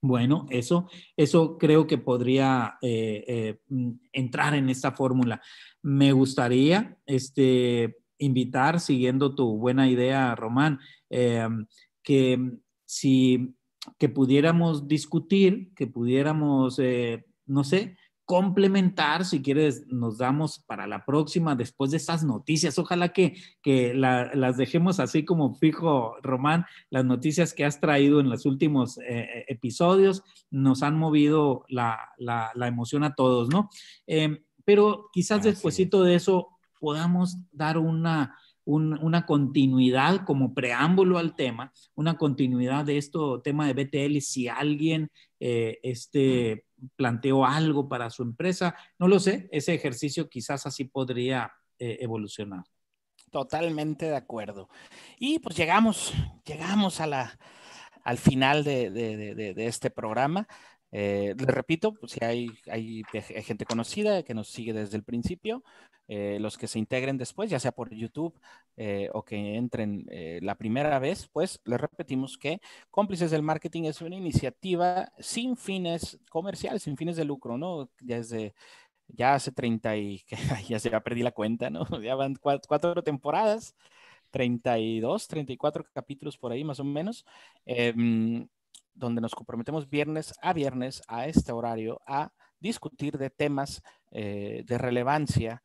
[0.00, 5.40] Bueno, eso, eso creo que podría eh, eh, mm, entrar en esta fórmula.
[5.82, 10.78] Me gustaría este, invitar, siguiendo tu buena idea, Román,
[11.10, 11.48] eh,
[12.02, 12.38] que
[12.84, 13.54] si
[13.98, 16.80] que pudiéramos discutir, que pudiéramos,
[17.46, 17.96] no sé,
[18.26, 22.76] complementar, si quieres, nos damos para la próxima, después de estas noticias.
[22.78, 28.28] Ojalá que, que las dejemos así como fijo, Román, las noticias que has traído en
[28.28, 33.70] los últimos eh, eh, episodios nos han movido la, la, la, emoción a todos, ¿no?
[34.08, 36.48] Em, pero quizás después de eso
[36.80, 43.84] podamos dar una, una continuidad como preámbulo al tema, una continuidad de esto, tema de
[43.84, 46.65] BTL, si alguien eh, este,
[46.96, 48.76] planteó algo para su empresa.
[48.98, 52.64] No lo sé, ese ejercicio quizás así podría eh, evolucionar.
[53.30, 54.68] Totalmente de acuerdo.
[55.18, 56.14] Y pues llegamos,
[56.44, 57.38] llegamos a la,
[58.04, 60.46] al final de, de, este programa.
[60.92, 63.02] Eh, les repito, pues, si hay, hay,
[63.42, 65.62] gente conocida que nos sigue desde el principio,
[66.08, 68.38] eh, los que se integren después, ya sea por YouTube
[68.76, 72.60] eh, o que entren eh, la primera vez, pues les repetimos que
[72.90, 77.90] Cómplices del Marketing es una iniciativa sin fines comerciales, sin fines de lucro, ¿no?
[78.00, 78.54] Desde
[79.08, 80.24] ya hace 30 y
[80.68, 81.84] ya se ya perdí la cuenta, ¿no?
[82.02, 83.74] Ya van cuatro, temporadas,
[84.30, 87.24] 32, 34 capítulos por ahí más o menos,
[87.64, 88.48] em,
[88.96, 95.62] donde nos comprometemos viernes a viernes a este horario a discutir de temas de relevancia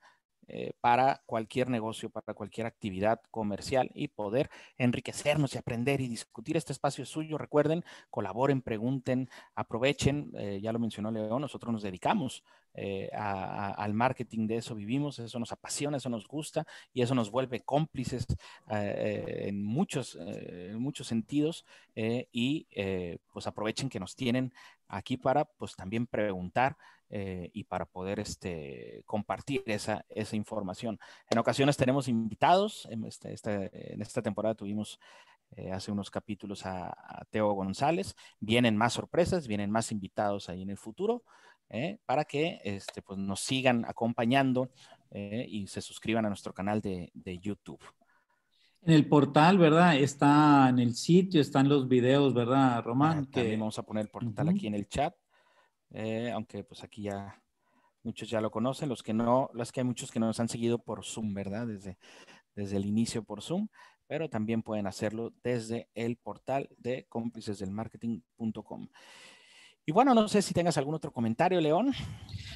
[0.47, 6.57] eh, para cualquier negocio, para cualquier actividad comercial y poder enriquecernos y aprender y discutir
[6.57, 7.37] este espacio suyo.
[7.37, 10.31] Recuerden, colaboren, pregunten, aprovechen.
[10.35, 15.39] Eh, ya lo mencionó León, nosotros nos dedicamos eh, al marketing, de eso vivimos, eso
[15.39, 18.25] nos apasiona, eso nos gusta y eso nos vuelve cómplices
[18.69, 21.65] en, muchos, en muchos sentidos
[21.95, 22.67] y
[23.33, 24.53] pues aprovechen que nos tienen
[24.91, 26.77] aquí para pues también preguntar
[27.09, 30.99] eh, y para poder este, compartir esa, información.
[31.29, 34.99] En ocasiones tenemos invitados, en, este, este, en esta temporada tuvimos
[35.55, 38.15] eh, hace unos capítulos a, Teo González.
[38.39, 41.23] Vienen más sorpresas, vienen más invitados ahí en el futuro.
[42.05, 44.69] para que este, pues nos sigan acompañando
[45.11, 47.81] y se suscriban a nuestro canal de, YouTube.
[48.83, 49.95] En el portal, ¿verdad?
[49.95, 53.27] Está en el sitio, están los videos, ¿verdad, Román?
[53.27, 55.13] Ah, también vamos a poner el portal aquí en el chat,
[56.33, 57.39] aunque pues aquí ya
[58.01, 60.79] muchos ya lo conocen, los que no, los que hay muchos que nos han seguido
[60.79, 61.67] por Zoom, ¿verdad?
[61.67, 61.99] Desde,
[62.55, 63.67] desde el inicio por Zoom,
[64.07, 68.87] pero también pueden hacerlo desde el portal de cómplicesdelmarketing.com.
[69.91, 71.91] Y bueno, no sé si tengas algún otro comentario, León.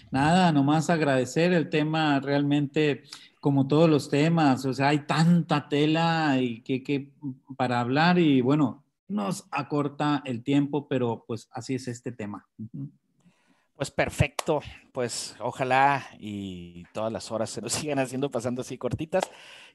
[0.09, 3.03] Nada, nomás agradecer el tema realmente,
[3.41, 7.11] como todos los temas, o sea, hay tanta tela y que, que
[7.57, 12.47] para hablar y bueno, nos acorta el tiempo, pero pues así es este tema.
[13.75, 14.61] Pues perfecto,
[14.93, 19.25] pues ojalá y todas las horas se nos sigan haciendo pasando así cortitas.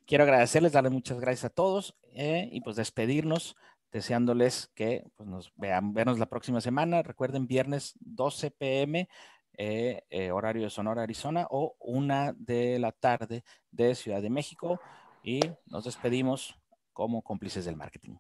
[0.06, 3.54] Quiero agradecerles, darle muchas gracias a todos eh, y pues despedirnos
[3.93, 7.03] deseándoles que pues, nos vean, vernos la próxima semana.
[7.03, 9.09] Recuerden, viernes 12 pm,
[9.57, 14.80] eh, eh, horario de Sonora, Arizona, o una de la tarde de Ciudad de México.
[15.22, 16.59] Y nos despedimos
[16.93, 18.16] como cómplices del marketing.